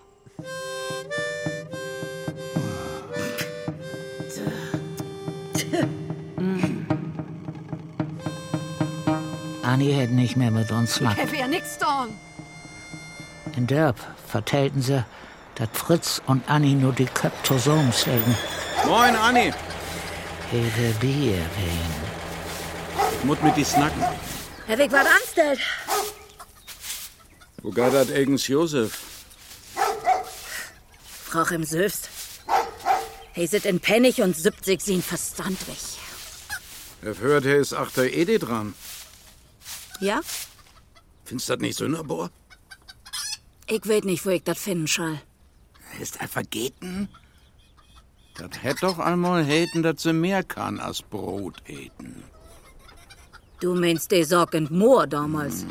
Annie 9.73 9.95
hätte 9.95 10.13
nicht 10.13 10.37
mehr 10.37 10.51
mit 10.51 10.71
uns 10.71 10.97
Ich 10.97 11.01
Lack. 11.01 11.17
hab 11.17 11.33
ja 11.35 11.49
nix 11.49 11.79
getan. 11.79 12.11
In 13.57 13.67
Derb 13.67 13.97
vertellten 14.29 14.83
sie, 14.83 15.03
dass 15.55 15.71
Fritz 15.73 16.21
und 16.27 16.47
Annie 16.47 16.75
nur 16.75 16.93
die 16.93 17.09
zusammen 17.43 17.91
sägen. 17.91 18.37
Moin, 18.87 19.17
Anni. 19.17 19.51
Ihre 20.53 20.93
Bier 21.01 21.39
wehen. 21.57 21.95
Mut 23.23 23.43
mit 23.43 23.57
die 23.57 23.65
Snacken. 23.65 24.03
Herr 24.67 24.77
Weg, 24.77 24.93
was 24.93 25.07
anstellt? 25.07 25.61
Wo 27.63 27.71
geht 27.71 27.95
dat 27.95 28.13
eigens 28.13 28.49
Josef? 28.49 28.99
Frau 31.25 31.45
im 31.55 31.65
Söfst. 31.65 32.11
He 33.33 33.47
sit 33.47 33.65
in 33.65 33.81
Pennig 33.81 34.21
und 34.21 34.37
70 34.37 34.83
sin 34.83 35.03
verstandlich. 35.03 35.99
Er 37.01 37.17
hört, 37.19 37.47
er 37.47 37.57
ist 37.57 37.73
achter 37.73 38.05
Ede 38.05 38.39
dran. 38.39 38.75
Ja? 40.01 40.21
Findest 41.25 41.49
dat 41.49 41.61
nicht 41.61 41.79
Sünderbohr? 41.79 42.31
Ich 43.67 43.87
weet 43.87 44.05
nicht, 44.05 44.27
wo 44.27 44.31
ich 44.31 44.43
das 44.43 44.59
finden 44.59 44.87
soll. 44.87 45.21
Ist 46.01 46.21
er 46.21 46.29
vergeten? 46.29 47.09
Dat 48.35 48.63
hätt 48.63 48.83
doch 48.83 48.99
einmal 48.99 49.45
häten, 49.45 49.83
dat 49.83 50.01
sie 50.01 50.13
mehr 50.13 50.43
kann 50.43 50.81
als 50.81 51.03
Brot 51.03 51.63
eten. 51.67 52.25
Du 53.61 53.75
meinst 53.75 54.11
de 54.11 54.25
Sorg 54.25 54.55
und 54.55 54.71
Moor 54.71 55.07
damals. 55.07 55.65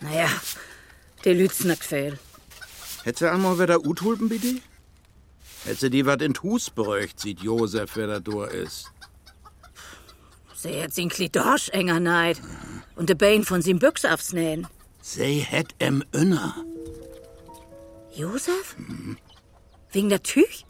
Naja, 0.00 0.28
de 1.24 1.32
lüt's 1.34 1.64
nicht 1.64 1.84
viel. 1.84 2.18
Hätt 3.04 3.18
sie 3.18 3.30
einmal 3.30 3.58
wieder 3.58 3.84
Uthulpen 3.84 4.28
bitte? 4.28 4.60
Hätt 5.64 5.78
sie 5.78 5.90
die 5.90 6.06
wat 6.06 6.22
in 6.22 6.34
Hus 6.42 6.70
bräucht, 6.70 7.20
sieht 7.20 7.40
Josef, 7.40 7.96
wer 7.96 8.06
da 8.08 8.20
durch 8.20 8.52
ist. 8.52 8.90
Sie 10.62 10.80
hat 10.80 10.94
sin 10.94 11.08
Klidorsch 11.08 11.70
enger 11.70 11.98
neid. 11.98 12.40
Und 12.94 13.08
de 13.08 13.16
Bein 13.16 13.42
von 13.42 13.62
sin 13.62 13.80
Büchs 13.80 14.04
aufsnähen. 14.04 14.68
Sie 15.00 15.40
hätt 15.40 15.74
em 15.80 16.04
Inner. 16.12 16.54
Josef? 18.14 18.76
Wegen 19.90 20.08
der 20.08 20.22
Tüch? 20.22 20.64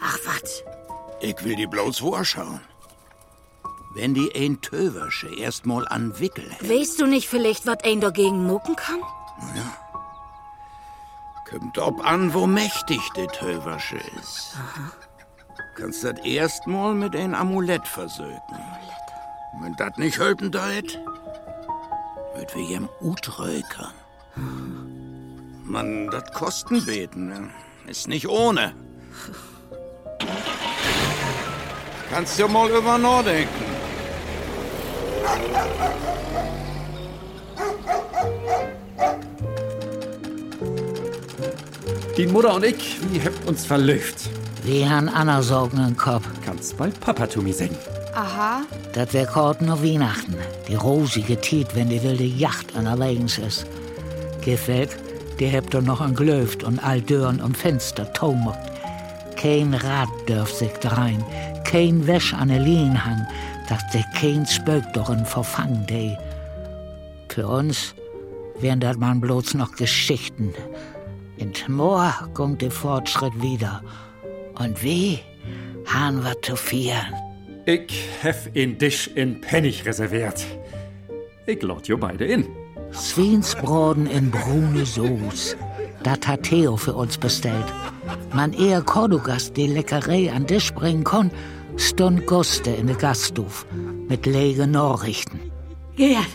Ach, 0.00 0.18
wat? 0.26 0.64
Ich 1.20 1.42
will 1.42 1.56
die 1.56 1.66
bloß 1.66 1.98
vorschauen. 1.98 2.60
Wenn 3.94 4.14
die 4.14 4.30
ein 4.32 4.60
Töversche 4.60 5.34
erst 5.34 5.66
mal 5.66 5.86
an 5.88 6.18
Wickel 6.20 6.48
hätt, 6.48 6.70
Weißt 6.70 7.00
du 7.00 7.06
nicht 7.06 7.28
vielleicht, 7.28 7.66
wat 7.66 7.84
ein 7.84 8.00
dagegen 8.00 8.46
mucken 8.46 8.76
kann? 8.76 9.00
kommt 11.50 11.78
ob 11.78 12.04
an, 12.06 12.32
wo 12.32 12.46
mächtig 12.46 13.00
der 13.16 13.26
Töversche 13.26 13.98
ist. 14.22 14.56
Kannst 15.74 16.04
dat 16.04 16.24
erst 16.24 16.66
mal 16.66 16.94
mit 16.94 17.16
ein 17.16 17.34
Amulett 17.34 17.88
versöken. 17.88 18.58
Wenn 19.60 19.74
dat 19.76 19.96
nicht 19.98 20.18
helfen 20.18 20.50
deit, 20.50 21.00
wird 22.34 22.54
wir 22.54 22.62
jem 22.62 22.88
utrökern. 23.00 23.92
Man, 25.64 26.10
dat 26.10 26.34
Kosten 26.34 26.84
beten, 26.84 27.28
ne? 27.28 27.50
ist 27.86 28.08
nicht 28.08 28.28
ohne. 28.28 28.74
Kannst 32.10 32.38
du 32.38 32.48
mal 32.48 32.68
über 32.70 32.98
nachdenken. 32.98 33.64
Die 42.16 42.26
Mutter 42.26 42.54
und 42.54 42.64
ich, 42.64 42.98
wir 43.10 43.24
habt 43.24 43.48
uns 43.48 43.64
verlöft. 43.64 44.28
Wir 44.64 44.88
haben 44.88 45.08
Anna 45.08 45.42
Sorgen 45.42 45.84
im 45.84 45.96
Kopf. 45.96 46.28
Kannst 46.44 46.76
bald 46.76 46.98
Papa 47.00 47.28
zu 47.28 47.42
mir 47.42 47.52
sagen. 47.52 47.76
Aha. 48.14 48.62
Das 48.92 49.12
wär 49.12 49.26
kort 49.26 49.60
nur 49.60 49.82
Weihnachten. 49.82 50.36
Die 50.68 50.76
rosige 50.76 51.40
Tiet, 51.40 51.74
wenn 51.74 51.88
die 51.88 52.00
wilde 52.00 52.22
Yacht 52.22 52.72
unterwegs 52.76 53.38
ist. 53.38 53.66
Gefällt, 54.44 54.96
die 55.40 55.50
habt 55.50 55.74
ihr 55.74 55.82
noch 55.82 56.00
ein 56.00 56.14
Glöft 56.14 56.62
und 56.62 56.78
all 56.78 57.00
Dörren 57.00 57.40
und 57.40 57.56
Fenster 57.56 58.12
taumert. 58.12 58.58
Kein 59.34 59.74
Rad 59.74 60.08
dürft 60.28 60.56
sich 60.56 60.72
drein, 60.74 61.24
kein 61.64 62.06
Wäsch 62.06 62.32
an 62.32 62.46
der 62.46 62.60
Lien 62.60 63.04
hang, 63.04 63.26
dass 63.68 63.82
der 63.92 64.04
kein 64.14 64.46
Spök 64.46 64.84
darin 64.92 65.26
verfangen 65.26 65.84
dei. 65.88 66.16
Für 67.28 67.48
uns 67.48 67.96
wären 68.60 68.78
das 68.78 68.96
man 68.96 69.20
bloß 69.20 69.54
noch 69.54 69.72
Geschichten. 69.72 70.54
In 71.36 71.52
Moor 71.66 72.14
kommt 72.34 72.62
der 72.62 72.70
Fortschritt 72.70 73.42
wieder. 73.42 73.82
Und 74.58 74.82
wie 74.82 75.18
han 75.86 76.22
wir 76.24 76.40
zu 76.42 76.56
vieren? 76.56 77.14
Ich 77.66 77.92
hef 78.20 78.48
in 78.54 78.78
Tisch 78.78 79.08
in 79.14 79.40
Pennig 79.40 79.84
reserviert. 79.86 80.44
Ich 81.46 81.62
lad 81.62 81.88
jo 81.88 81.96
beide 81.96 82.24
in. 82.24 82.46
Swinsbraten 82.92 84.06
in 84.06 84.30
brune 84.30 84.84
Soße. 84.84 85.56
Das 86.02 86.26
hat 86.26 86.42
Theo 86.42 86.76
für 86.76 86.94
uns 86.94 87.16
bestellt. 87.16 87.66
Man 88.34 88.52
eher 88.52 88.82
Cordugas 88.82 89.52
die 89.52 89.68
Leckerei 89.68 90.32
an 90.32 90.46
Tisch 90.46 90.72
bringen 90.74 91.04
kon, 91.04 91.30
stund 91.76 92.26
Guste 92.26 92.70
in 92.70 92.88
de 92.88 92.96
Gasthof 92.96 93.66
mit 94.08 94.26
lege 94.26 94.66
Nachrichten. 94.66 95.40
Gerd. 95.96 96.26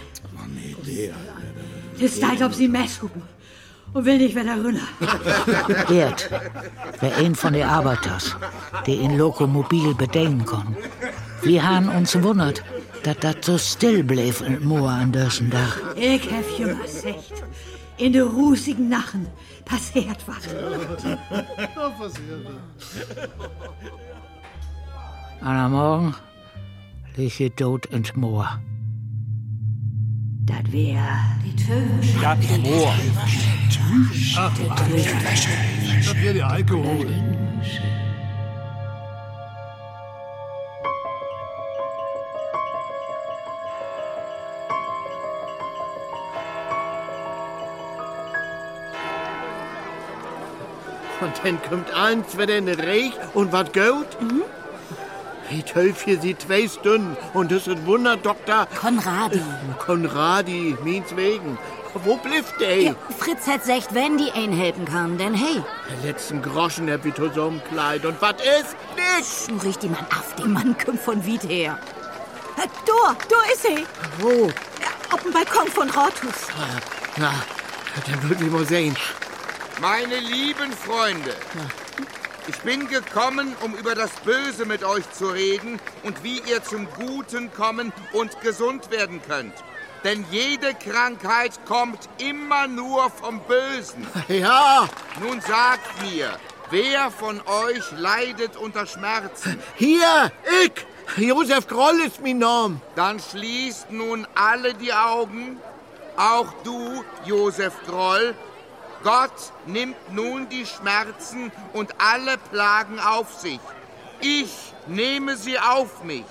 Es 1.99 2.19
Zeit, 2.19 2.41
ob 2.41 2.53
Sie 2.53 2.67
Mess 2.67 2.99
gucken. 2.99 3.23
Und 3.93 4.05
will 4.05 4.17
nicht 4.17 4.35
wieder 4.35 4.55
runter. 4.55 4.87
Gerd, 5.87 6.29
wer 6.99 7.17
ein 7.17 7.35
von 7.35 7.53
den 7.53 7.67
Arbeiters, 7.67 8.35
die 8.85 8.95
in 8.95 9.17
Lokomobil 9.17 9.93
bedenken 9.95 10.45
kon. 10.45 10.75
Wir 11.41 11.67
haben 11.67 11.89
uns 11.89 12.21
wundert, 12.21 12.63
dass 13.03 13.17
das 13.17 13.35
so 13.41 13.57
still 13.57 14.03
blieb 14.03 14.41
in 14.41 14.65
Moor 14.67 14.89
an 14.89 15.11
diesem 15.11 15.49
Dach. 15.49 15.77
Ich 15.95 16.29
hab 16.31 16.43
schon 16.55 16.77
mal 16.77 16.83
gesagt. 16.83 17.43
In 17.97 18.13
de 18.13 18.21
rußigen 18.21 18.89
Nachen 18.89 19.27
passiert 19.65 20.19
was. 20.27 20.47
Und 25.39 25.47
am 25.47 25.71
Morgen 25.71 26.15
lieg 27.15 27.39
ich 27.39 27.53
tot 27.53 27.85
ins 27.87 28.15
Moor. 28.15 28.59
Das 30.47 30.71
wär 30.71 31.01
die 31.43 31.55
Töwisch. 31.55 32.13
Das 32.21 32.57
Moor. 32.59 32.95
Das 36.05 36.15
wäre 36.15 36.33
der 36.33 36.47
Alkohol. 36.47 37.07
Und 51.19 51.33
dann 51.43 51.61
kommt 51.63 51.93
eins 51.93 52.37
wieder 52.37 52.57
in 52.57 52.67
den 52.67 52.79
Reich 52.79 53.11
und 53.33 53.51
wat 53.51 53.73
gut? 53.73 54.21
Mhm. 54.21 54.43
Wie 55.49 55.63
tölf 55.63 56.03
hier 56.03 56.19
sie 56.19 56.37
zwei 56.37 56.67
Stunden 56.67 57.15
und 57.33 57.51
das 57.51 57.67
ist 57.67 57.85
Wunder, 57.85 58.17
Doktor. 58.17 58.67
Konradi. 58.79 59.41
Konradi, 59.79 60.75
meins 60.83 61.15
wegen. 61.15 61.57
Wo 62.03 62.17
blifft 62.17 62.59
der? 62.59 62.81
Ja, 62.81 62.95
Fritz 63.17 63.47
hat 63.47 63.61
gesagt, 63.61 63.93
wenn 63.93 64.17
die 64.17 64.31
einen 64.31 64.53
helfen 64.53 64.85
kann, 64.85 65.17
denn 65.17 65.33
hey. 65.33 65.63
Der 65.89 66.11
letzten 66.11 66.41
Groschen 66.41 66.91
hab 66.91 67.05
ich 67.05 67.15
zusammen 67.15 67.61
Kleid. 67.71 68.05
Und 68.05 68.21
was 68.21 68.33
ist? 68.33 68.75
Nix. 68.95 69.47
Nun 69.47 69.59
riecht 69.61 69.81
die 69.83 69.89
Mann 69.89 70.05
auf, 70.11 70.35
der 70.35 70.45
Mann 70.47 70.75
kommt 70.83 70.99
von 71.01 71.25
Wied 71.25 71.43
her. 71.43 71.79
Äh, 72.57 72.67
Da, 72.85 73.15
da 73.29 73.51
ist 73.53 73.63
sie. 73.63 73.85
Wo? 74.19 74.51
Auf 75.11 75.23
dem 75.23 75.31
Balkon 75.31 75.67
von 75.67 75.89
Rathaus. 75.89 76.47
Na, 77.15 77.31
dann 78.05 78.29
würden 78.29 78.45
wir 78.45 78.51
mal 78.59 78.65
sehen. 78.65 78.95
Meine 79.79 80.19
lieben 80.19 80.71
Freunde, 80.73 81.33
ich 82.47 82.57
bin 82.59 82.87
gekommen, 82.87 83.55
um 83.61 83.75
über 83.75 83.93
das 83.95 84.11
Böse 84.23 84.65
mit 84.65 84.83
euch 84.83 85.09
zu 85.11 85.27
reden 85.27 85.79
und 86.03 86.23
wie 86.23 86.39
ihr 86.49 86.63
zum 86.63 86.87
Guten 86.93 87.51
kommen 87.53 87.91
und 88.13 88.39
gesund 88.41 88.89
werden 88.91 89.21
könnt. 89.27 89.53
Denn 90.03 90.25
jede 90.31 90.73
Krankheit 90.73 91.59
kommt 91.65 92.07
immer 92.17 92.67
nur 92.67 93.09
vom 93.09 93.41
Bösen. 93.41 94.07
Ja. 94.27 94.87
Nun 95.21 95.41
sagt 95.41 96.01
mir, 96.03 96.37
wer 96.69 97.11
von 97.11 97.41
euch 97.45 97.91
leidet 97.97 98.55
unter 98.55 98.85
Schmerzen? 98.85 99.59
Hier, 99.75 100.31
ich. 100.63 100.85
Josef 101.17 101.67
Groll 101.67 101.99
ist 102.01 102.21
mein 102.21 102.39
Name. 102.39 102.79
Dann 102.95 103.19
schließt 103.19 103.91
nun 103.91 104.27
alle 104.35 104.73
die 104.73 104.93
Augen, 104.93 105.59
auch 106.17 106.53
du, 106.63 107.03
Josef 107.25 107.73
Groll, 107.87 108.35
Gott 109.03 109.53
nimmt 109.65 110.13
nun 110.13 110.49
die 110.49 110.65
Schmerzen 110.65 111.51
und 111.73 111.93
alle 111.99 112.37
Plagen 112.37 112.99
auf 112.99 113.33
sich. 113.33 113.59
Ich 114.19 114.73
nehme 114.87 115.35
sie 115.35 115.59
auf 115.59 116.03
mich. 116.03 116.25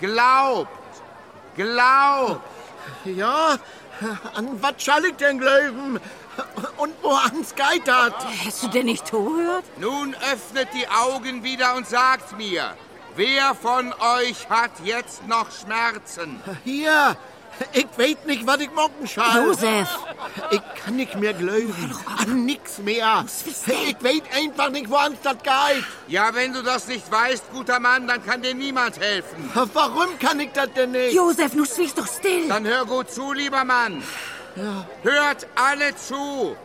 Glaubt, 0.00 0.68
glaubt. 1.56 2.40
Ja, 3.04 3.58
an 4.34 4.62
was 4.62 4.74
soll 4.78 5.04
ich 5.06 5.16
denn 5.16 5.38
glauben? 5.38 6.00
Und 6.76 6.94
wo 7.02 7.12
ans 7.12 7.54
geitert? 7.54 8.14
Hast 8.44 8.62
du 8.62 8.68
denn 8.68 8.86
nicht 8.86 9.06
zugehört? 9.06 9.64
Nun 9.78 10.14
öffnet 10.32 10.68
die 10.74 10.88
Augen 10.88 11.44
wieder 11.44 11.74
und 11.76 11.86
sagt 11.86 12.36
mir, 12.38 12.74
wer 13.14 13.54
von 13.54 13.92
euch 13.92 14.48
hat 14.48 14.70
jetzt 14.82 15.26
noch 15.26 15.48
Schmerzen? 15.50 16.42
Hier, 16.64 17.16
ich 17.72 17.86
weiß 17.96 18.16
nicht, 18.26 18.46
was 18.46 18.60
ich 18.60 18.70
machen 18.72 19.06
soll. 19.06 19.24
Josef! 19.34 19.88
Ich 20.50 20.62
kann 20.82 20.96
nicht 20.96 21.14
mehr 21.16 21.34
glauben. 21.34 21.94
An 22.18 22.44
nix 22.44 22.78
mehr. 22.78 23.24
Ich 23.46 24.02
weiß 24.02 24.22
einfach 24.34 24.70
nicht, 24.70 24.88
woran 24.88 25.16
das 25.22 25.36
geht. 25.42 25.84
Ja, 26.08 26.34
wenn 26.34 26.52
du 26.52 26.62
das 26.62 26.88
nicht 26.88 27.10
weißt, 27.10 27.52
guter 27.52 27.78
Mann, 27.78 28.08
dann 28.08 28.24
kann 28.24 28.42
dir 28.42 28.54
niemand 28.54 28.98
helfen. 28.98 29.50
Warum 29.54 30.18
kann 30.18 30.40
ich 30.40 30.52
das 30.52 30.72
denn 30.74 30.92
nicht? 30.92 31.14
Josef, 31.14 31.54
nu 31.54 31.64
schwiegst 31.64 31.98
doch 31.98 32.06
still. 32.06 32.48
Dann 32.48 32.66
hör 32.66 32.84
gut 32.84 33.10
zu, 33.10 33.32
lieber 33.32 33.64
Mann. 33.64 34.02
Ja. 34.56 34.86
Hört 35.02 35.46
alle 35.54 35.94
zu. 35.96 36.56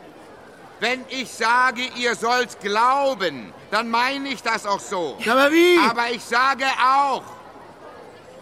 Wenn 0.79 1.05
ich 1.10 1.31
sage, 1.31 1.81
ihr 1.95 2.15
sollt 2.15 2.60
glauben, 2.60 3.53
dann 3.71 3.89
meine 3.89 4.29
ich 4.29 4.41
das 4.43 4.65
auch 4.65 4.79
so. 4.79 5.17
Aber 5.29 5.51
wie? 5.51 5.77
Aber 5.79 6.10
ich 6.12 6.23
sage 6.23 6.65
auch, 6.84 7.23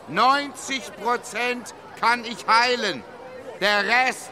90 0.07 0.95
Prozent 0.97 1.73
kann 1.99 2.23
ich 2.25 2.45
heilen. 2.47 3.03
Der 3.61 3.83
Rest 3.83 4.31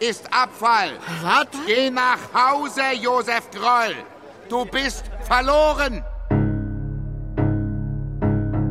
ist 0.00 0.26
Abfall. 0.32 0.90
Was? 1.22 1.46
Geh 1.66 1.90
nach 1.90 2.18
Hause, 2.34 2.82
Josef 3.00 3.50
Groll. 3.50 3.94
Du 4.48 4.64
bist 4.64 5.04
verloren. 5.22 6.02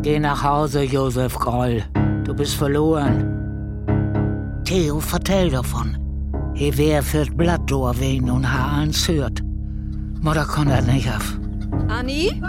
Geh 0.01 0.19
nach 0.19 0.43
Hause, 0.43 0.83
Josef 0.83 1.37
Groll. 1.37 1.83
Du 2.23 2.33
bist 2.33 2.55
verloren. 2.55 3.31
Theo, 4.65 4.99
vertell 4.99 5.49
davon. 5.49 5.97
He 6.53 6.71
wer 6.77 7.01
führt 7.01 7.35
Blatt 7.37 7.71
wen 7.71 8.29
und 8.29 8.45
ha 8.51 8.79
eins 8.79 9.07
hört. 9.07 9.41
Mutter 10.21 10.45
kann 10.45 10.67
das 10.67 10.85
nicht 10.85 11.09
auf. 11.09 11.37
Anni? 11.87 12.41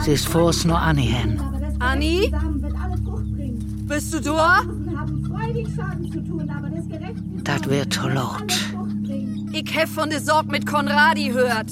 Sie 0.00 0.12
ist 0.12 0.28
vor's 0.28 0.64
nur 0.64 0.78
Anni 0.78 1.06
hin. 1.06 1.40
Anni? 1.78 2.32
Bist 3.88 4.14
du 4.14 4.20
da? 4.20 4.62
Das 7.44 7.68
wird 7.68 7.92
zu 7.92 8.08
laut. 8.08 8.52
Ich 9.52 9.76
hab 9.76 9.88
von 9.88 10.10
der 10.10 10.20
Sorg 10.20 10.50
mit 10.50 10.66
Konradi 10.66 11.30
hört. 11.30 11.70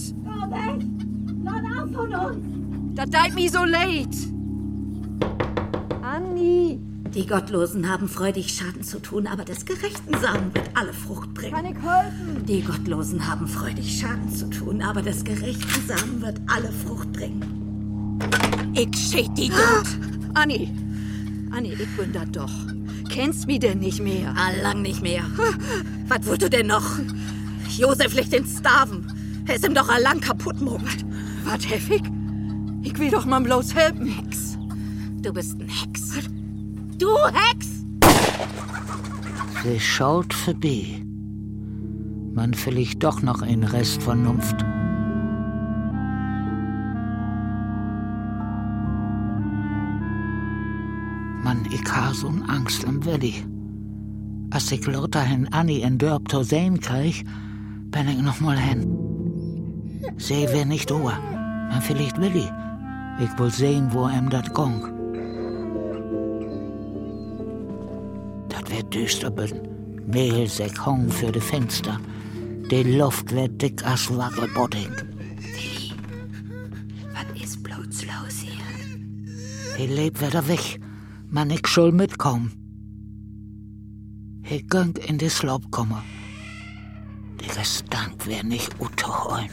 Das 2.94 3.10
deit 3.10 3.34
mi 3.34 3.48
so 3.48 3.64
leid. 3.64 4.14
Anni! 6.02 6.78
Die 7.14 7.26
Gottlosen 7.26 7.88
haben 7.88 8.08
freudig 8.08 8.52
Schaden 8.52 8.82
zu 8.82 9.00
tun, 9.00 9.26
aber 9.26 9.44
des 9.44 9.64
gerechten 9.64 10.16
Samen 10.20 10.54
wird 10.54 10.70
alle 10.74 10.92
Frucht 10.92 11.34
bringen. 11.34 11.52
Kann 11.52 11.64
ich 11.64 11.74
helfen? 11.74 12.46
Die 12.46 12.62
Gottlosen 12.62 13.26
haben 13.26 13.48
freudig 13.48 13.98
Schaden 13.98 14.30
zu 14.30 14.48
tun, 14.50 14.80
aber 14.82 15.02
des 15.02 15.24
gerechten 15.24 15.88
Samen 15.88 16.20
wird 16.20 16.40
alle 16.46 16.70
Frucht 16.70 17.12
bringen. 17.12 18.18
Ich 18.74 18.96
schät 18.96 19.30
die 19.36 19.48
gut. 19.48 19.88
Anni, 20.34 20.70
Anni, 21.50 21.72
ich 21.72 21.96
bin 21.96 22.12
da 22.12 22.24
doch. 22.26 22.52
Kennst 23.10 23.46
mi 23.46 23.58
denn 23.58 23.80
nicht 23.80 24.00
mehr? 24.00 24.34
Ah, 24.36 24.50
lang 24.62 24.82
nicht 24.82 25.02
mehr. 25.02 25.24
Was 26.06 26.26
wollt 26.26 26.42
du 26.42 26.48
denn 26.48 26.68
noch? 26.68 26.98
Josef 27.76 28.14
legt 28.14 28.32
den 28.32 28.46
Staven. 28.46 29.06
Er 29.46 29.56
ist 29.56 29.66
ihm 29.66 29.74
doch 29.74 29.88
allang 29.88 30.20
kaputt 30.20 30.60
mogelt. 30.60 31.04
Was, 31.44 31.68
Heffig? 31.68 32.02
Ich 32.82 32.98
will 32.98 33.10
doch 33.10 33.26
mal 33.26 33.40
bloß 33.40 33.74
helfen. 33.74 34.06
Hex. 34.06 34.56
Du 35.22 35.32
bist 35.32 35.60
ein 35.60 35.68
Hex. 35.68 36.12
Du 36.98 37.08
Hex! 37.32 37.84
Sie 39.64 39.80
schaut 39.80 40.32
vorbei. 40.32 41.02
Man 42.32 42.54
vielleicht 42.54 43.02
doch 43.02 43.22
noch 43.22 43.42
ein 43.42 43.64
Rest 43.64 44.02
Vernunft. 44.02 44.64
Mann, 52.00 52.12
ich 52.12 52.20
ha 52.20 52.26
so'n 52.26 52.42
Angst 52.48 52.84
im 52.84 53.04
Willi. 53.04 53.44
Als 54.50 54.72
ich 54.72 54.86
lauter 54.86 55.22
hin 55.22 55.48
Anni 55.52 55.80
in 55.82 55.98
Dörp 55.98 56.28
to 56.28 56.42
sehen 56.42 56.80
krieg, 56.80 57.24
bin 57.90 58.08
ich 58.08 58.22
noch 58.22 58.40
mal 58.40 58.58
hin. 58.58 58.86
Seh 60.16 60.48
wer 60.50 60.64
nicht 60.64 60.90
ohr, 60.90 61.18
man 61.70 61.82
vielleicht 61.82 62.20
Willi. 62.20 62.48
Ich 63.20 63.38
will 63.38 63.50
sehen, 63.50 63.92
wo 63.92 64.08
em 64.08 64.30
dat 64.30 64.54
gong. 64.54 64.82
Dat 68.48 68.70
wird 68.70 68.94
düster 68.94 69.30
bin. 69.30 69.60
Mehlsäck 70.06 70.86
hong 70.86 71.08
für 71.08 71.32
de 71.32 71.42
Fenster. 71.42 72.00
Die 72.70 72.98
Luft 72.98 73.32
wird 73.32 73.60
dick 73.60 73.84
as 73.84 74.08
Wackelbodding. 74.08 74.94
Was 77.14 77.42
ist 77.42 77.62
bloß 77.62 78.06
los 78.06 78.36
hier? 78.44 79.76
He 79.76 79.86
lebt 79.86 80.20
wieder 80.20 80.46
weg. 80.48 80.80
Man, 81.32 81.50
ich 81.50 81.64
soll 81.68 81.92
mitkommen. 81.92 82.50
He 84.42 84.62
gönnt 84.62 84.98
in 84.98 85.16
de 85.16 85.28
Slop 85.28 85.70
komme. 85.70 86.02
Der 87.40 87.54
Gestank 87.54 88.26
wär 88.26 88.42
nicht 88.42 88.74
utoholen. 88.80 89.48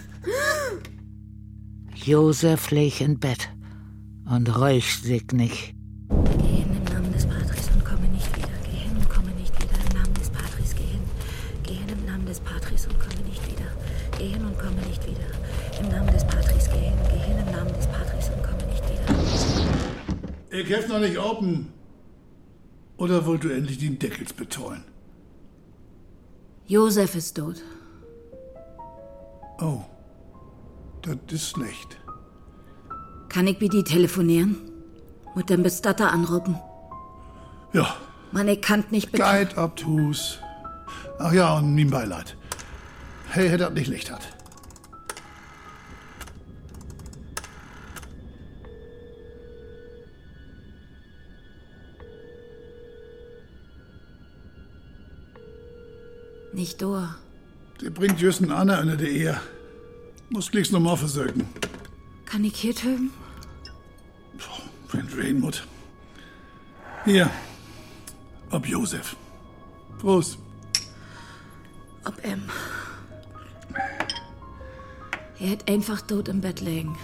Josef 1.93 2.71
leg 2.71 2.99
in 2.99 3.19
Bett 3.19 3.49
und 4.27 4.49
räucht 4.57 5.03
sich 5.03 5.31
nicht. 5.33 5.75
Geh 6.39 6.47
hin 6.47 6.75
im 6.75 6.83
Namen 6.91 7.13
des 7.13 7.27
Patris 7.27 7.69
und 7.71 7.85
komme 7.85 8.07
nicht 8.07 8.35
wieder. 8.35 8.49
Geh 8.65 8.77
hin 8.79 8.97
und 8.97 9.09
komme 9.09 9.31
nicht 9.33 9.53
wieder 9.61 9.77
im 9.87 9.97
Namen 9.97 10.13
des 10.15 10.29
Patris. 10.31 10.73
Geh 10.75 10.83
hin. 10.83 11.01
Geh 11.61 11.93
im 11.93 12.05
Namen 12.07 12.25
des 12.25 12.39
Patris 12.39 12.87
und 12.87 12.99
komme 12.99 13.21
nicht 13.29 13.45
wieder. 13.51 13.69
Geh 14.17 14.29
hin 14.29 14.43
und 14.43 14.57
komme 14.57 14.81
nicht 14.87 15.05
wieder. 15.05 15.29
Im. 15.79 15.89
Geh 16.73 16.79
hin. 16.79 16.97
Geh 17.11 17.39
im 17.39 17.51
Namen 17.51 17.73
des 17.73 17.85
Patris 17.87 18.29
und 18.29 18.36
Ich 20.57 20.67
helf 20.69 20.87
noch 20.87 20.99
nicht 20.99 21.19
open. 21.19 21.71
Oder 22.97 23.27
wollt 23.27 23.43
du 23.43 23.49
endlich 23.49 23.77
den 23.77 23.99
Deckels 23.99 24.33
betollen? 24.33 24.83
Josef 26.65 27.13
ist 27.13 27.37
tot. 27.37 27.61
Oh, 29.61 29.81
das 31.03 31.17
ist 31.29 31.49
schlecht. 31.51 31.99
Kann 33.29 33.45
ich 33.45 33.61
mit 33.61 33.71
die 33.71 33.83
telefonieren? 33.83 34.57
Mit 35.35 35.51
dem 35.51 35.61
Bestatter 35.61 36.11
anrufen? 36.11 36.59
Ja, 37.73 37.95
Mann, 38.31 38.47
ich 38.47 38.61
kann 38.61 38.83
nicht 38.89 39.13
Guide 39.13 39.55
obtus. 39.57 40.39
Ach 41.19 41.33
ja, 41.33 41.55
und 41.57 41.75
mein 41.75 41.91
Beileid. 41.91 42.35
Hey, 43.29 43.47
hätte 43.47 43.65
das 43.65 43.73
nicht 43.73 43.89
Licht 43.89 44.11
hat. 44.11 44.36
Nicht 56.57 56.81
durch. 56.81 57.07
Der 57.81 57.91
bringt 57.91 58.19
Jüssen 58.19 58.51
Anna 58.51 58.81
unter 58.81 58.97
der 58.97 59.11
Ehe. 59.11 59.39
Muss 60.31 60.49
gleich 60.49 60.71
noch 60.71 60.79
mal 60.79 60.97
versorgen. 60.97 61.47
Kann 62.25 62.43
ich 62.43 62.55
hier 62.55 62.73
töten? 62.73 63.11
Wenn 64.91 65.07
du 65.07 65.21
hin 65.21 65.39
musst. 65.39 65.67
Hier. 67.05 67.29
Ob 68.49 68.65
Josef. 68.65 69.15
Prost. 69.99 70.39
Ob 72.05 72.25
em. 72.25 72.41
Er 75.39 75.49
hätt 75.49 75.69
einfach 75.69 76.01
tot 76.01 76.27
im 76.27 76.41
Bett 76.41 76.59
liegen. 76.61 76.97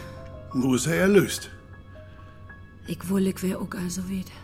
Wo 0.53 0.73
ist 0.73 0.87
er 0.87 0.95
erlöst? 0.95 1.51
Ich 2.87 3.07
wohl, 3.07 3.27
ich 3.27 3.43
wär 3.43 3.61
auch 3.61 3.75
also 3.75 4.09
wieder. 4.09 4.37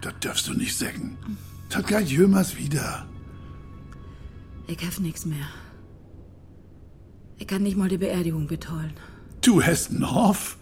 Das 0.00 0.14
darfst 0.18 0.48
du 0.48 0.54
nicht 0.54 0.76
sagen. 0.76 1.16
Das 1.68 1.86
geht 1.86 2.08
jemals 2.08 2.56
wieder. 2.56 3.06
Ich 4.72 4.86
hab 4.86 4.98
nix 5.00 5.26
mehr. 5.26 5.48
Ich 7.36 7.46
kann 7.46 7.62
nicht 7.62 7.76
mal 7.76 7.90
die 7.90 7.98
Beerdigung 7.98 8.46
betollen. 8.46 8.94
Du 9.42 9.62
hast 9.62 9.90
einen 9.90 10.10
Hoff? 10.10 10.56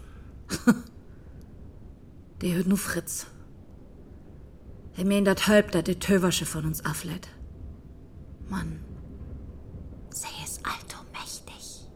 Der 2.41 2.55
hört 2.55 2.67
nur 2.67 2.77
Fritz. 2.77 3.27
Er 4.97 5.05
meint 5.05 5.27
dat 5.27 5.47
halb, 5.47 5.71
dat 5.71 5.87
der 5.87 5.99
Töversche 5.99 6.45
von 6.45 6.65
uns 6.65 6.83
aflädt. 6.83 7.29
Mann. 8.49 8.81
Sie 10.09 10.43
ist 10.43 10.59
alt 10.65 10.93
und 10.99 11.09
mächtig. 11.13 11.87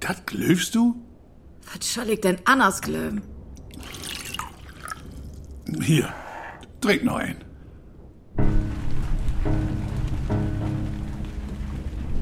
Das 0.00 0.26
glöfst 0.26 0.74
du? 0.74 0.94
Was 1.72 1.94
soll 1.94 2.10
ich 2.10 2.20
denn 2.20 2.38
anders 2.44 2.82
glöben? 2.82 3.22
Hier. 5.80 6.12
Trink 6.82 7.04
noch 7.04 7.16
ein. 7.16 7.36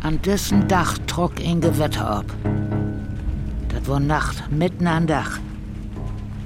An 0.03 0.19
dessen 0.23 0.67
Dach 0.67 0.97
trock 1.07 1.33
ein 1.45 1.61
Gewetter 1.61 2.09
ab. 2.09 2.25
Das 3.69 3.87
war 3.87 4.01
Nacht, 4.01 4.51
mitten 4.51 4.87
an 4.87 5.07
Dach. 5.07 5.39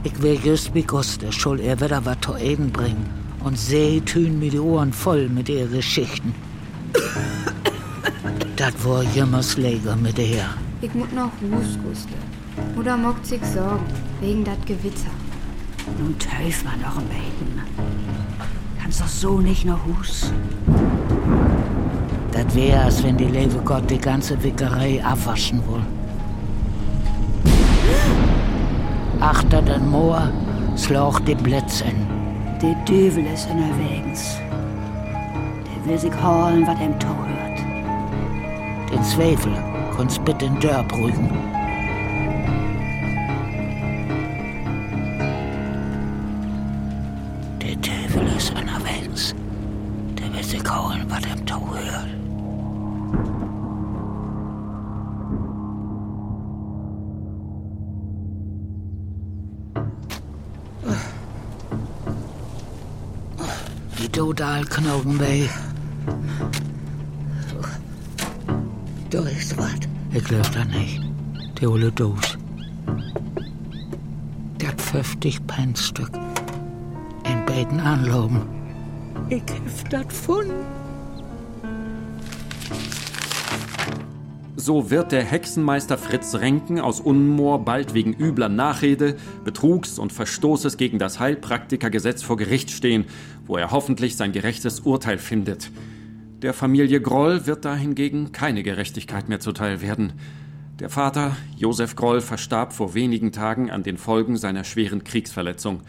Ich 0.02 0.20
will 0.20 0.38
just 0.44 0.74
beguste, 0.74 1.30
schuld 1.30 1.60
er 1.60 1.80
wieder 1.80 2.04
was 2.04 2.20
zu 2.20 2.34
Eden 2.34 2.72
bringen. 2.72 3.08
Und 3.44 3.56
sie 3.56 4.00
tun 4.00 4.40
mir 4.40 4.50
die 4.50 4.58
Ohren 4.58 4.92
voll 4.92 5.28
mit 5.28 5.48
ihren 5.48 5.70
Geschichten. 5.70 6.34
das 8.56 8.74
war 8.84 9.04
jemals 9.04 9.56
Leger 9.56 9.94
mit 9.94 10.18
ihr. 10.18 10.46
Ich 10.80 10.92
muss 10.92 11.12
noch 11.12 11.30
Hus, 11.40 11.78
Guste. 11.84 12.14
Oder 12.76 12.96
mockt 12.96 13.24
sich 13.24 13.44
Sorgen, 13.44 13.86
wegen 14.20 14.42
dat 14.42 14.66
Gewitter. 14.66 15.14
Nun 15.98 16.18
teuf 16.18 16.64
man 16.64 16.80
noch 16.80 16.98
ein 16.98 17.06
Beten. 17.06 17.62
Kannst 18.82 19.00
doch 19.00 19.06
so 19.06 19.40
nicht 19.40 19.64
noch 19.64 19.80
Hus. 19.86 20.32
Das 22.34 22.52
wär, 22.56 22.82
als 22.82 23.00
wenn 23.04 23.16
die 23.16 23.26
liebe 23.26 23.60
Gott 23.64 23.88
die 23.88 23.98
ganze 23.98 24.42
Wickerei 24.42 25.00
abwaschen 25.04 25.62
will. 25.68 25.82
Achter 29.20 29.62
den 29.62 29.88
Moor, 29.88 30.32
sloch 30.74 31.20
die 31.20 31.36
Blitze 31.36 31.84
in. 31.84 32.06
Der 32.60 32.74
Düvel 32.86 33.24
ist 33.32 33.48
unterwegs. 33.48 34.36
Der 35.64 35.88
will 35.88 35.98
sich 35.98 36.12
holen, 36.12 36.66
was 36.66 36.80
ihm 36.80 36.98
to 36.98 37.06
hört. 37.06 38.90
Den 38.90 39.04
Zweifel 39.04 39.52
konnt's 39.96 40.18
bitte 40.18 40.46
in 40.46 40.58
Dörr 40.58 40.82
brügen. 40.82 41.53
Total 64.74 64.82
Knochen 64.82 65.20
weh. 65.20 65.48
Da 69.10 69.20
ist 69.20 69.56
was. 69.56 69.74
Ich 70.12 70.24
glaub 70.24 70.50
da 70.52 70.64
nicht. 70.64 71.00
Die 71.60 71.66
hole 71.66 71.92
Dos. 71.92 72.38
Das 74.58 74.90
50 74.90 75.46
Pennstück. 75.46 76.10
In 77.24 77.44
beiden 77.46 77.80
Anloben. 77.80 78.42
Ich 79.28 79.42
hab 79.42 79.90
das 79.90 80.08
gefunden. 80.08 80.83
So 84.64 84.88
wird 84.90 85.12
der 85.12 85.22
Hexenmeister 85.22 85.98
Fritz 85.98 86.36
Renken 86.36 86.80
aus 86.80 86.98
Unmoor 86.98 87.66
bald 87.66 87.92
wegen 87.92 88.14
übler 88.14 88.48
Nachrede, 88.48 89.16
Betrugs 89.44 89.98
und 89.98 90.10
Verstoßes 90.10 90.78
gegen 90.78 90.98
das 90.98 91.20
Heilpraktikergesetz 91.20 92.22
vor 92.22 92.38
Gericht 92.38 92.70
stehen, 92.70 93.04
wo 93.44 93.58
er 93.58 93.72
hoffentlich 93.72 94.16
sein 94.16 94.32
gerechtes 94.32 94.80
Urteil 94.80 95.18
findet. 95.18 95.70
Der 96.40 96.54
Familie 96.54 97.02
Groll 97.02 97.46
wird 97.46 97.66
da 97.66 97.76
hingegen 97.76 98.32
keine 98.32 98.62
Gerechtigkeit 98.62 99.28
mehr 99.28 99.38
zuteil 99.38 99.82
werden. 99.82 100.14
Der 100.80 100.88
Vater, 100.88 101.36
Josef 101.58 101.94
Groll, 101.94 102.22
verstarb 102.22 102.72
vor 102.72 102.94
wenigen 102.94 103.32
Tagen 103.32 103.70
an 103.70 103.82
den 103.82 103.98
Folgen 103.98 104.38
seiner 104.38 104.64
schweren 104.64 105.04
Kriegsverletzung. 105.04 105.82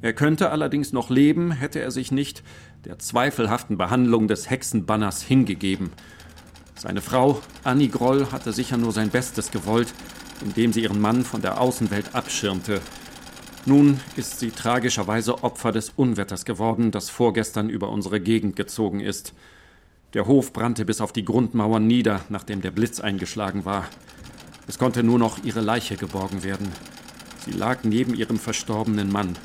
Er 0.00 0.14
könnte 0.14 0.50
allerdings 0.50 0.94
noch 0.94 1.10
leben, 1.10 1.52
hätte 1.52 1.80
er 1.80 1.90
sich 1.90 2.10
nicht 2.12 2.42
der 2.86 2.98
zweifelhaften 2.98 3.76
Behandlung 3.76 4.26
des 4.26 4.48
Hexenbanners 4.48 5.20
hingegeben. 5.20 5.90
Seine 6.78 7.00
Frau, 7.00 7.40
Annie 7.64 7.88
Groll, 7.88 8.30
hatte 8.32 8.52
sicher 8.52 8.76
nur 8.76 8.92
sein 8.92 9.08
Bestes 9.08 9.50
gewollt, 9.50 9.94
indem 10.42 10.74
sie 10.74 10.82
ihren 10.82 11.00
Mann 11.00 11.24
von 11.24 11.40
der 11.40 11.60
Außenwelt 11.60 12.14
abschirmte. 12.14 12.82
Nun 13.64 13.98
ist 14.16 14.38
sie 14.38 14.50
tragischerweise 14.50 15.42
Opfer 15.42 15.72
des 15.72 15.90
Unwetters 15.96 16.44
geworden, 16.44 16.90
das 16.90 17.08
vorgestern 17.08 17.70
über 17.70 17.88
unsere 17.88 18.20
Gegend 18.20 18.56
gezogen 18.56 19.00
ist. 19.00 19.32
Der 20.12 20.26
Hof 20.26 20.52
brannte 20.52 20.84
bis 20.84 21.00
auf 21.00 21.12
die 21.12 21.24
Grundmauern 21.24 21.86
nieder, 21.86 22.20
nachdem 22.28 22.60
der 22.60 22.70
Blitz 22.70 23.00
eingeschlagen 23.00 23.64
war. 23.64 23.88
Es 24.68 24.78
konnte 24.78 25.02
nur 25.02 25.18
noch 25.18 25.42
ihre 25.44 25.62
Leiche 25.62 25.96
geborgen 25.96 26.44
werden. 26.44 26.70
Sie 27.44 27.52
lag 27.52 27.84
neben 27.84 28.14
ihrem 28.14 28.38
verstorbenen 28.38 29.10
Mann. 29.10 29.36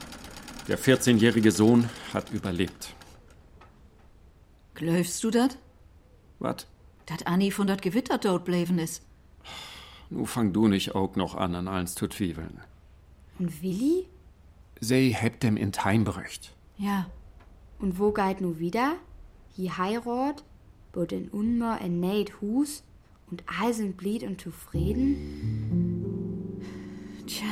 Der 0.67 0.77
14-jährige 0.77 1.51
Sohn 1.51 1.89
hat 2.13 2.29
überlebt. 2.31 2.93
Glaubst 4.75 5.23
du 5.23 5.31
dat? 5.31 5.57
Was? 6.39 6.67
Dat 7.11 7.27
Annie 7.27 7.51
von 7.51 7.67
dat 7.67 7.81
Gewitter 7.81 8.19
tot 8.21 8.45
bleiben 8.45 8.79
ist. 8.79 9.01
Nu 10.09 10.25
fang 10.25 10.53
du 10.53 10.69
nicht 10.69 10.95
auch 10.95 11.17
noch 11.17 11.35
an, 11.35 11.55
an 11.55 11.67
eins 11.67 11.93
zu 11.93 12.07
zwiefeln. 12.07 12.61
Und 13.37 13.61
Willi? 13.61 14.07
Sie 14.79 15.13
hebt 15.13 15.43
dem 15.43 15.57
in 15.57 15.71
Heimbrücht. 15.73 16.55
Ja. 16.77 17.09
Und 17.79 17.99
wo 17.99 18.13
geht 18.13 18.39
nu 18.39 18.59
wieder? 18.59 18.93
Hier 19.55 19.77
heirat, 19.77 20.45
bot 20.93 21.11
in 21.11 21.27
Unmer 21.27 21.81
en 21.81 21.99
neid 21.99 22.39
Hus 22.39 22.83
und 23.29 23.43
all 23.59 23.73
sind 23.73 23.97
blied 23.97 24.23
und 24.23 24.39
zufrieden? 24.39 25.17
Tja. 27.27 27.45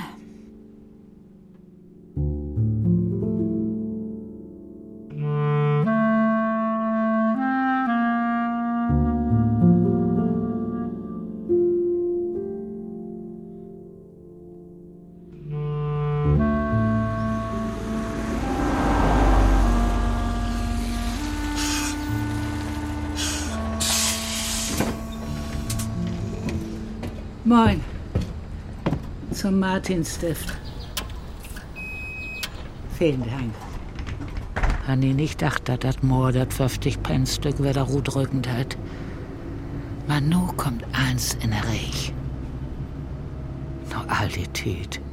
Zum 29.31 29.59
Martinstift. 29.59 30.57
Vielen 32.97 33.21
Dank. 33.21 33.53
Hanni 34.87 35.13
nicht 35.13 35.39
gedacht, 35.39 35.69
dass 35.69 35.79
das 35.79 36.01
Moor 36.01 36.31
das 36.31 36.53
50 36.55 37.03
Pennstück 37.03 37.63
wieder 37.63 37.85
gut 37.85 38.15
rückend 38.15 38.49
hat. 38.49 38.75
Man 40.07 40.29
nu 40.29 40.47
kommt 40.57 40.83
eins 40.93 41.35
in 41.35 41.51
der 41.51 41.63
Reich. 41.63 42.11
Noch 43.91 44.07
all 44.07 44.27
die 44.29 44.47
Tüt. 44.47 44.99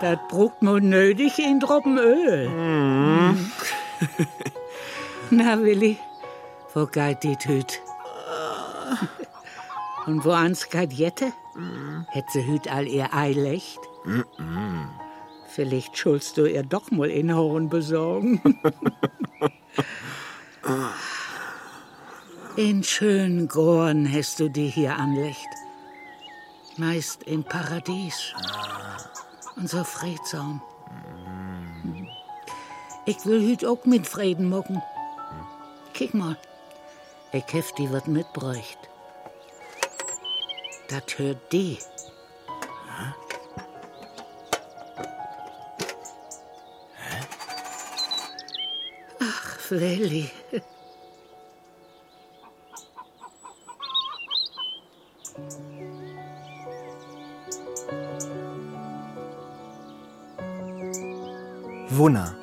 Das 0.00 0.18
brucht 0.28 0.60
nur 0.60 0.80
nötig 0.80 1.38
in 1.38 1.60
Droppen 1.60 1.98
Öl. 1.98 2.48
Mhm. 2.48 3.50
Na, 5.30 5.62
Willi, 5.62 5.98
wo 6.74 6.86
geht 6.86 7.22
die 7.22 7.36
Tüt? 7.36 7.80
Und 10.06 10.24
wo 10.24 10.32
ans 10.32 10.68
geht 10.68 10.92
Jette? 10.92 11.32
Hätt 12.08 12.30
sie 12.30 12.44
hüt 12.44 12.68
all 12.68 12.86
ihr 12.86 13.14
Eilecht? 13.14 13.78
Vielleicht 15.46 15.96
schulst 15.96 16.36
du 16.36 16.46
ihr 16.46 16.64
doch 16.64 16.90
mal 16.90 17.08
in 17.08 17.34
Horn 17.34 17.68
besorgen. 17.68 18.42
in 22.56 22.82
schönen 22.82 23.48
Gorn 23.48 24.12
hast 24.12 24.40
du 24.40 24.50
die 24.50 24.68
hier 24.68 24.96
anlecht. 24.96 25.48
Meist 26.76 27.22
in 27.22 27.44
Paradies. 27.44 28.34
Und 29.56 29.70
so 29.70 29.84
friedsam. 29.84 30.60
Ich 33.06 33.24
will 33.24 33.40
hüt 33.48 33.64
auch 33.64 33.84
mit 33.84 34.06
Frieden 34.08 34.48
mucken. 34.48 34.82
Kick 35.92 36.14
mal. 36.14 36.36
Ich 37.34 37.52
hef 37.52 37.72
die 37.72 37.92
wat 37.92 38.06
mitbräucht. 38.06 38.78
Dat 40.86 41.18
hört 41.18 41.50
die. 41.50 41.78
Ach, 49.18 49.70
Willi. 49.70 50.30
Wunner. 61.88 62.36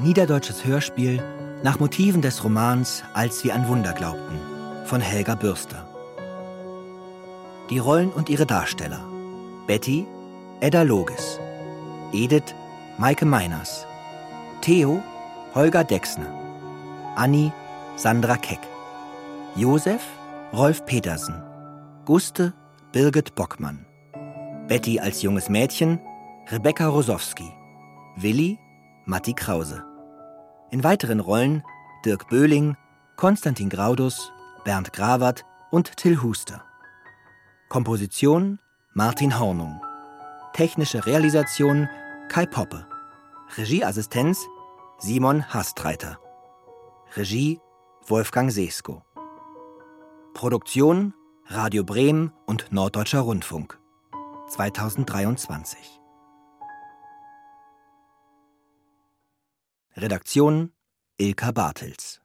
Niederdeutsches 0.00 0.66
Hörspiel 0.66 1.35
nach 1.62 1.78
Motiven 1.80 2.22
des 2.22 2.44
Romans 2.44 3.02
Als 3.14 3.42
wir 3.44 3.54
an 3.54 3.68
Wunder 3.68 3.92
glaubten 3.92 4.38
von 4.86 5.00
Helga 5.00 5.34
Bürster. 5.34 5.84
Die 7.70 7.78
Rollen 7.78 8.10
und 8.10 8.28
ihre 8.28 8.46
Darsteller. 8.46 9.00
Betty, 9.66 10.06
Edda 10.60 10.82
Loges. 10.82 11.40
Edith, 12.12 12.54
Maike 12.98 13.26
Meiners. 13.26 13.84
Theo 14.60 15.02
Holger 15.54 15.82
Dexner. 15.82 16.32
Anni 17.16 17.52
Sandra 17.96 18.36
Keck. 18.36 18.60
Josef 19.56 20.02
Rolf 20.52 20.84
Petersen. 20.86 21.42
Guste 22.04 22.52
Birgit 22.92 23.34
Bockmann. 23.34 23.84
Betty 24.68 25.00
als 25.00 25.22
junges 25.22 25.48
Mädchen 25.48 25.98
Rebecca 26.48 26.86
Rosowski. 26.86 27.52
Willi 28.16 28.58
Matti 29.04 29.34
Krause. 29.34 29.85
In 30.70 30.82
weiteren 30.82 31.20
Rollen 31.20 31.62
Dirk 32.04 32.28
Böhling, 32.28 32.76
Konstantin 33.16 33.68
Graudus, 33.68 34.32
Bernd 34.64 34.92
Grawert 34.92 35.44
und 35.70 35.96
Till 35.96 36.22
Huster. 36.22 36.64
Komposition 37.68 38.58
Martin 38.92 39.38
Hornung. 39.38 39.80
Technische 40.52 41.06
Realisation 41.06 41.88
Kai 42.28 42.46
Poppe. 42.46 42.86
Regieassistenz 43.56 44.46
Simon 44.98 45.52
Hastreiter. 45.52 46.18
Regie 47.14 47.60
Wolfgang 48.06 48.50
Seesko. 48.50 49.02
Produktion 50.34 51.14
Radio 51.46 51.84
Bremen 51.84 52.32
und 52.44 52.72
Norddeutscher 52.72 53.20
Rundfunk 53.20 53.78
2023. 54.48 56.00
Redaktion 59.98 60.72
Ilka 61.18 61.52
Bartels 61.52 62.20